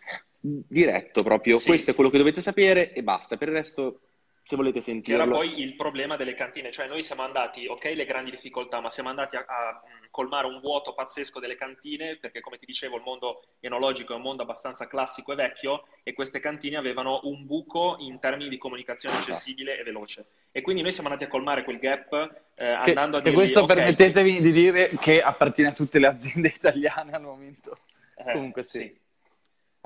Diretto 0.67 1.23
proprio, 1.23 1.57
Sì. 1.57 1.67
questo 1.67 1.91
è 1.91 1.95
quello 1.95 2.09
che 2.09 2.17
dovete 2.17 2.41
sapere 2.41 2.93
e 2.93 3.03
basta. 3.03 3.37
Per 3.37 3.47
il 3.49 3.53
resto, 3.55 3.99
se 4.43 4.55
volete 4.55 4.79
Che 4.79 4.91
era 4.91 4.93
sentirlo, 4.95 5.35
poi 5.35 5.59
il 5.61 5.75
problema 5.75 6.15
delle 6.15 6.33
cantine, 6.33 6.71
cioè 6.71 6.87
noi 6.87 7.03
siamo 7.03 7.23
andati, 7.23 7.67
ok, 7.67 7.83
le 7.95 8.05
grandi 8.05 8.31
difficoltà, 8.31 8.79
ma 8.79 8.89
siamo 8.89 9.09
andati 9.09 9.35
a, 9.35 9.43
a, 9.45 9.81
mh, 9.83 10.07
colmare 10.09 10.47
un 10.47 10.61
vuoto 10.61 10.93
pazzesco 10.93 11.39
delle 11.39 11.55
cantine, 11.57 12.17
perché 12.17 12.39
come 12.39 12.57
ti 12.57 12.65
dicevo 12.65 12.95
il 12.95 13.03
mondo 13.03 13.43
enologico 13.59 14.13
è 14.13 14.15
un 14.15 14.21
mondo 14.21 14.43
abbastanza 14.43 14.87
classico 14.87 15.33
e 15.33 15.35
vecchio 15.35 15.87
e 16.03 16.13
queste 16.13 16.39
cantine 16.39 16.77
avevano 16.77 17.19
un 17.23 17.45
buco 17.45 17.97
in 17.99 18.19
termini 18.19 18.47
di 18.47 18.57
comunicazione 18.57 19.15
Esatto. 19.15 19.31
accessibile 19.31 19.77
e 19.79 19.83
veloce. 19.83 20.27
E 20.51 20.61
quindi 20.61 20.81
noi 20.81 20.91
siamo 20.93 21.09
andati 21.09 21.25
a 21.25 21.29
colmare 21.29 21.63
quel 21.63 21.79
gap 21.79 22.13
eh, 22.13 22.29
Che, 22.55 22.71
andando 22.71 23.17
a 23.17 23.19
che 23.19 23.29
dirgli, 23.29 23.35
questo 23.35 23.61
ok, 23.61 23.73
permettetemi 23.73 24.39
di 24.39 24.51
dire 24.51 24.89
che 24.99 25.21
appartiene 25.21 25.71
a 25.71 25.73
tutte 25.73 25.99
le 25.99 26.07
aziende 26.07 26.47
italiane 26.55 27.11
al 27.11 27.21
momento. 27.21 27.79
Eh, 28.15 28.31
Comunque 28.31 28.63
sì. 28.63 29.05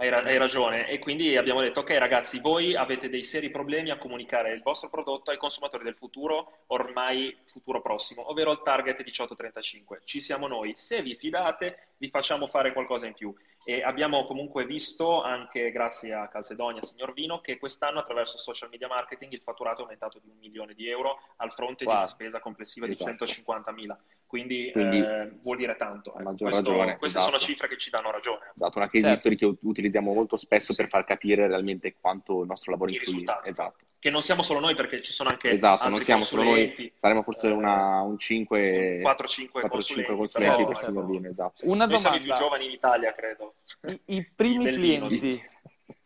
Hai, 0.02 0.10
ra- 0.10 0.24
hai 0.24 0.38
ragione. 0.38 0.88
E 0.90 0.98
quindi 0.98 1.38
abbiamo 1.38 1.62
detto, 1.62 1.82
ok 1.82 1.92
ragazzi, 2.00 2.40
voi 2.40 2.76
avete 2.76 3.08
dei 3.08 3.24
seri 3.24 3.52
problemi 3.52 3.92
a 3.92 4.00
comunicare 4.00 4.52
il 4.52 4.64
vostro 4.64 4.90
prodotto 4.90 5.30
ai 5.30 5.38
consumatori 5.38 5.84
del 5.84 5.94
futuro, 5.96 6.64
ormai 6.68 7.38
futuro 7.46 7.82
prossimo, 7.84 8.28
ovvero 8.32 8.52
il 8.52 8.62
target 8.64 9.04
18-35. 9.04 10.02
Ci 10.04 10.20
siamo 10.20 10.48
noi. 10.48 10.72
Se 10.76 11.04
vi 11.04 11.14
fidate, 11.14 11.90
vi 11.98 12.10
facciamo 12.10 12.48
fare 12.48 12.74
qualcosa 12.74 13.06
in 13.06 13.14
più. 13.14 13.32
E 13.64 13.84
abbiamo 13.84 14.26
comunque 14.26 14.66
visto, 14.66 15.22
anche 15.22 15.70
grazie 15.72 16.14
a 16.14 16.28
Calzedonia, 16.28 16.82
signor 16.82 17.14
Vino, 17.14 17.42
che 17.42 17.60
quest'anno 17.60 18.00
attraverso 18.00 18.38
social 18.40 18.70
media 18.70 18.88
marketing 18.88 19.32
il 19.34 19.42
fatturato 19.42 19.80
è 19.80 19.84
aumentato 19.84 20.20
di 20.20 20.30
un 20.30 20.38
milione 20.40 20.74
di 20.74 20.88
euro 20.90 21.20
al 21.38 21.52
fronte 21.54 21.84
di 21.84 21.90
Wow. 21.90 22.00
una 22.00 22.08
spesa 22.08 22.40
complessiva 22.40 22.88
di 22.88 22.94
Esatto. 22.94 23.26
150.000. 23.26 23.98
Quindi, 24.26 24.72
Quindi, 24.72 25.00
eh, 25.00 25.32
vuol 25.44 25.58
dire 25.58 25.76
tanto. 25.76 26.12
ecco. 26.12 26.24
maggior 26.24 26.50
Questo- 26.50 26.72
ragione, 26.72 26.98
queste 26.98 27.18
esatto. 27.20 27.38
sono 27.38 27.38
cifre 27.52 27.68
che 27.68 27.78
ci 27.78 27.90
danno 27.90 28.12
ragione. 28.12 28.40
esatto, 28.56 28.78
una 28.78 28.88
case 28.88 29.00
Certo. 29.02 29.14
history 29.14 29.36
che 29.36 29.46
ut- 29.46 29.60
utilizziamo 29.62 30.14
molto 30.14 30.38
spesso 30.38 30.74
per 30.74 30.86
Sì. 30.86 30.90
far 30.92 31.04
capire 31.06 31.48
realmente 31.48 31.94
quanto 32.00 32.42
il 32.42 32.48
nostro 32.48 32.72
lavoro 32.72 32.92
influisce. 32.92 33.40
Esatto. 33.44 33.86
Che 34.02 34.10
non 34.10 34.24
siamo 34.24 34.42
solo 34.42 34.60
noi 34.60 34.74
perché 34.74 35.04
ci 35.04 35.12
sono 35.12 35.30
anche 35.30 35.52
Esatto, 35.52 35.84
altri 35.84 35.92
non 35.92 36.02
siamo 36.02 36.24
solo 36.24 36.42
noi, 36.42 36.92
saremo 37.00 37.22
forse 37.22 37.50
eh, 37.50 37.52
una, 37.52 38.02
un 38.02 38.18
5, 38.18 38.96
un 39.04 39.12
4-5 39.12 39.62
4-5 39.62 39.70
consulenti, 39.70 40.16
consulenti 40.16 40.64
però, 40.64 40.80
per 40.80 40.90
ecco. 40.90 41.28
esatto. 41.28 41.66
Una 41.70 41.86
Noi 41.86 41.98
siamo 42.00 42.16
i 42.16 42.20
più 42.20 42.28
domanda. 42.30 42.44
giovani 42.44 42.66
in 42.66 42.72
Italia, 42.72 43.14
credo. 43.14 43.54
I, 43.86 44.02
i 44.06 44.26
primi 44.36 44.72
clienti, 44.72 45.40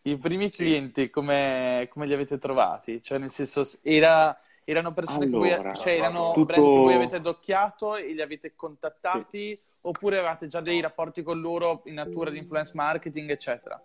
i 0.02 0.18
primi 0.18 0.52
Sì. 0.52 0.58
clienti 0.58 1.10
come, 1.10 1.88
come 1.90 2.06
li 2.06 2.14
avete 2.14 2.38
trovati? 2.38 3.02
Cioè, 3.02 3.18
nel 3.18 3.30
senso, 3.30 3.64
era- 3.82 4.38
erano 4.66 4.92
persone 4.94 5.24
Allora, 5.28 5.74
cioè, 5.74 5.96
erano 5.96 6.34
tutto- 6.34 6.46
brand 6.48 6.66
voi 6.66 6.96
avete 6.96 7.16
adocchiato 7.16 7.96
e 7.96 8.12
li 8.12 8.22
avete 8.22 8.56
contattati? 8.58 9.58
Oppure 9.88 10.18
avevate 10.18 10.48
già 10.48 10.60
dei 10.60 10.82
rapporti 10.82 11.24
con 11.24 11.40
loro 11.40 11.84
in 11.86 11.94
natura 11.94 12.30
di 12.30 12.40
influence 12.40 12.74
marketing, 12.76 13.30
eccetera? 13.30 13.82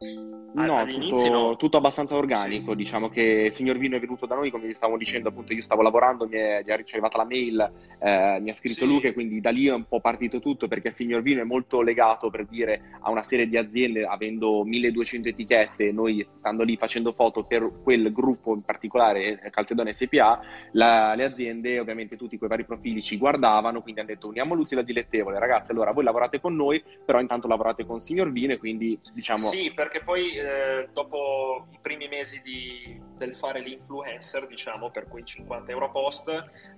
No, 0.00 0.76
All'inizio 0.76 1.16
tutto, 1.16 1.30
no. 1.30 1.56
tutto 1.56 1.76
abbastanza 1.76 2.14
organico. 2.14 2.70
Sì. 2.70 2.76
Diciamo 2.76 3.08
che 3.08 3.22
il 3.46 3.52
signor 3.52 3.78
Vino 3.78 3.96
è 3.96 4.00
venuto 4.00 4.26
da 4.26 4.36
noi, 4.36 4.50
come 4.50 4.68
vi 4.68 4.74
stavo 4.74 4.96
dicendo, 4.96 5.28
appunto, 5.28 5.52
io 5.52 5.60
stavo 5.60 5.82
lavorando, 5.82 6.26
mi 6.28 6.36
è, 6.36 6.62
è 6.64 6.72
arrivata 6.72 7.18
la 7.18 7.24
mail, 7.24 7.72
eh, 7.98 8.38
mi 8.40 8.50
ha 8.50 8.54
scritto 8.54 8.84
Sì. 8.84 8.86
Luca, 8.86 9.08
e 9.08 9.12
quindi 9.12 9.40
da 9.40 9.50
lì 9.50 9.66
è 9.66 9.74
un 9.74 9.86
po' 9.86 10.00
partito 10.00 10.38
tutto 10.38 10.68
perché 10.68 10.88
il 10.88 10.94
signor 10.94 11.22
Vino 11.22 11.40
è 11.40 11.44
molto 11.44 11.80
legato 11.82 12.30
per 12.30 12.46
dire 12.46 12.98
a 13.00 13.10
una 13.10 13.24
serie 13.24 13.48
di 13.48 13.56
aziende, 13.56 14.04
avendo 14.04 14.62
1200 14.64 15.28
etichette, 15.28 15.90
noi 15.92 16.26
stando 16.38 16.62
lì 16.62 16.76
facendo 16.76 17.12
foto 17.12 17.42
per 17.44 17.80
quel 17.82 18.12
gruppo 18.12 18.54
in 18.54 18.62
particolare, 18.62 19.40
eh, 19.40 19.50
Calcedonia 19.50 19.92
SPA, 19.92 20.40
la- 20.72 21.14
le 21.16 21.24
aziende, 21.24 21.78
ovviamente 21.80 22.16
tutti 22.16 22.38
quei 22.38 22.48
vari 22.48 22.64
profili 22.64 23.02
ci 23.02 23.16
guardavano, 23.18 23.82
quindi 23.82 24.00
hanno 24.00 24.10
detto 24.10 24.28
uniamo 24.28 24.54
l'utile 24.54 24.80
al 24.80 24.86
dilettevole, 24.86 25.38
ragazzi, 25.40 25.72
allora 25.72 25.92
voi 25.92 26.04
lavorate 26.04 26.40
con 26.40 26.54
noi, 26.54 26.82
però 27.04 27.20
intanto 27.20 27.48
lavorate 27.48 27.84
con 27.84 27.96
il 27.96 28.02
signor 28.02 28.30
Vino 28.32 28.52
e 28.52 28.58
quindi 28.58 28.98
diciamo... 29.12 29.48
Sì, 29.48 29.72
perché 29.88 30.04
poi 30.04 30.36
eh, 30.36 30.88
dopo 30.92 31.66
i 31.70 31.78
primi 31.80 32.08
mesi 32.08 32.40
di- 32.42 33.00
del 33.16 33.34
fare 33.34 33.60
l'influencer, 33.60 34.46
diciamo, 34.46 34.90
per 34.90 35.08
quei 35.08 35.24
50 35.24 35.72
euro 35.72 35.90
post, 35.90 36.28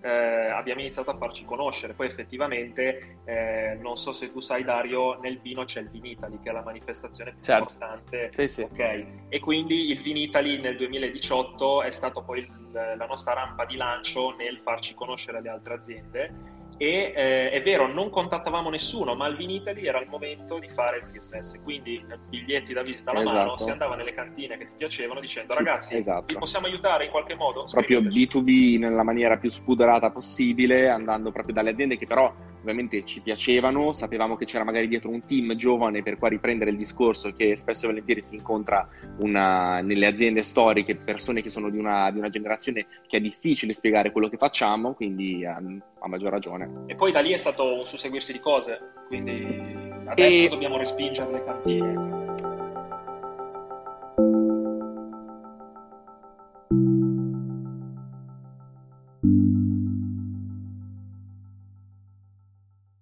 eh, 0.01 0.09
abbiamo 0.09 0.81
iniziato 0.81 1.11
a 1.11 1.17
farci 1.17 1.45
conoscere. 1.45 1.93
Poi 1.93 2.07
effettivamente, 2.07 3.19
eh, 3.25 3.77
non 3.83 3.97
so 3.97 4.13
se 4.13 4.31
tu 4.31 4.39
sai 4.41 4.63
Dario, 4.65 5.19
nel 5.21 5.41
vino 5.41 5.65
c'è 5.65 5.81
il 5.81 5.91
Vinitali, 5.91 6.39
che 6.41 6.51
è 6.51 6.53
la 6.53 6.63
manifestazione 6.63 7.33
più 7.33 7.43
Certo. 7.43 7.73
importante 7.75 8.31
Sì, 8.33 8.49
sì. 8.49 8.63
Ok, 8.63 9.07
e 9.29 9.41
quindi 9.41 9.91
il 9.91 10.01
Vinitali 10.01 10.61
nel 10.61 10.77
2018 10.77 11.83
è 11.83 11.91
stato 11.91 12.23
poi 12.23 12.39
il- 12.39 12.95
la 12.97 13.07
nostra 13.07 13.35
rampa 13.35 13.65
di 13.65 13.77
lancio 13.77 14.35
nel 14.37 14.59
farci 14.59 14.95
conoscere 14.95 15.39
alle 15.39 15.49
altre 15.51 15.75
aziende 15.75 16.59
e 16.83 17.13
eh, 17.15 17.51
è 17.51 17.63
vero, 17.63 17.93
non 17.93 18.09
contattavamo 18.09 18.71
nessuno, 18.71 19.15
ma 19.15 19.27
al 19.27 19.37
Vinitali 19.37 19.87
era 19.87 20.01
il 20.01 20.09
momento 20.09 20.59
di 20.59 20.71
fare 20.71 20.97
il 20.97 21.11
business, 21.13 21.61
quindi 21.63 22.03
eh, 22.09 22.19
biglietti 22.31 22.73
da 22.73 22.81
visita 22.81 23.11
alla 23.11 23.23
mano, 23.23 23.53
Esatto. 23.53 23.65
si 23.65 23.71
andava 23.71 23.97
nelle 23.97 24.15
cantine 24.15 24.57
che 24.57 24.65
ti 24.65 24.73
piacevano 24.79 25.21
dicendo 25.21 25.53
ragazzi, 25.53 25.99
esatto. 25.99 26.25
vi 26.29 26.37
possiamo 26.37 26.69
aiutare 26.69 27.05
in 27.05 27.11
qualche 27.11 27.35
modo? 27.35 27.67
proprio 27.71 28.01
Scriveteci. 28.01 28.39
B2B 28.39 28.79
nella 28.79 29.03
maniera 29.03 29.37
più 29.37 29.51
spudorata 29.51 30.11
possibile, 30.11 30.79
sì. 30.79 30.87
andando 30.87 31.31
proprio 31.31 31.53
dalle 31.53 31.69
aziende 31.69 31.99
che 31.99 32.07
però 32.07 32.33
ovviamente 32.61 33.05
ci 33.05 33.21
piacevano, 33.21 33.93
sapevamo 33.93 34.37
che 34.37 34.45
c'era 34.45 34.65
magari 34.65 34.87
dietro 34.89 35.11
un 35.11 35.21
team 35.21 35.55
giovane 35.57 36.03
per 36.03 36.19
qua 36.19 36.29
riprendere 36.29 36.71
il 36.71 36.77
discorso 36.77 37.33
che 37.33 37.57
spesso 37.57 37.85
e 37.85 37.89
volentieri 37.89 38.23
si 38.23 38.35
incontra 38.35 38.87
una- 39.19 39.81
nelle 39.81 40.07
aziende 40.07 40.43
storiche, 40.43 40.97
persone 40.97 41.43
che 41.43 41.51
sono 41.51 41.71
di 41.71 41.79
una, 41.79 42.11
di 42.11 42.19
una 42.19 42.29
generazione 42.29 42.87
che 43.07 43.17
è 43.17 43.21
difficile 43.21 43.73
spiegare 43.73 44.13
quello 44.13 44.29
che 44.29 44.37
facciamo, 44.37 44.95
quindi 44.95 45.45
a, 45.45 45.57
a 46.01 46.09
maggior 46.09 46.31
ragione. 46.31 46.85
E 46.87 46.95
poi 46.95 47.13
da 47.13 47.21
lì 47.21 47.33
è 47.33 47.37
stato 47.37 47.75
un 47.79 47.85
susseguirsi 47.85 48.33
di 48.33 48.41
cose, 48.41 48.79
quindi 49.07 49.47
adesso 50.07 50.45
E- 50.45 50.49
dobbiamo 50.49 50.77
respingere 50.77 51.31
le 51.33 51.45
cantine. 51.45 52.50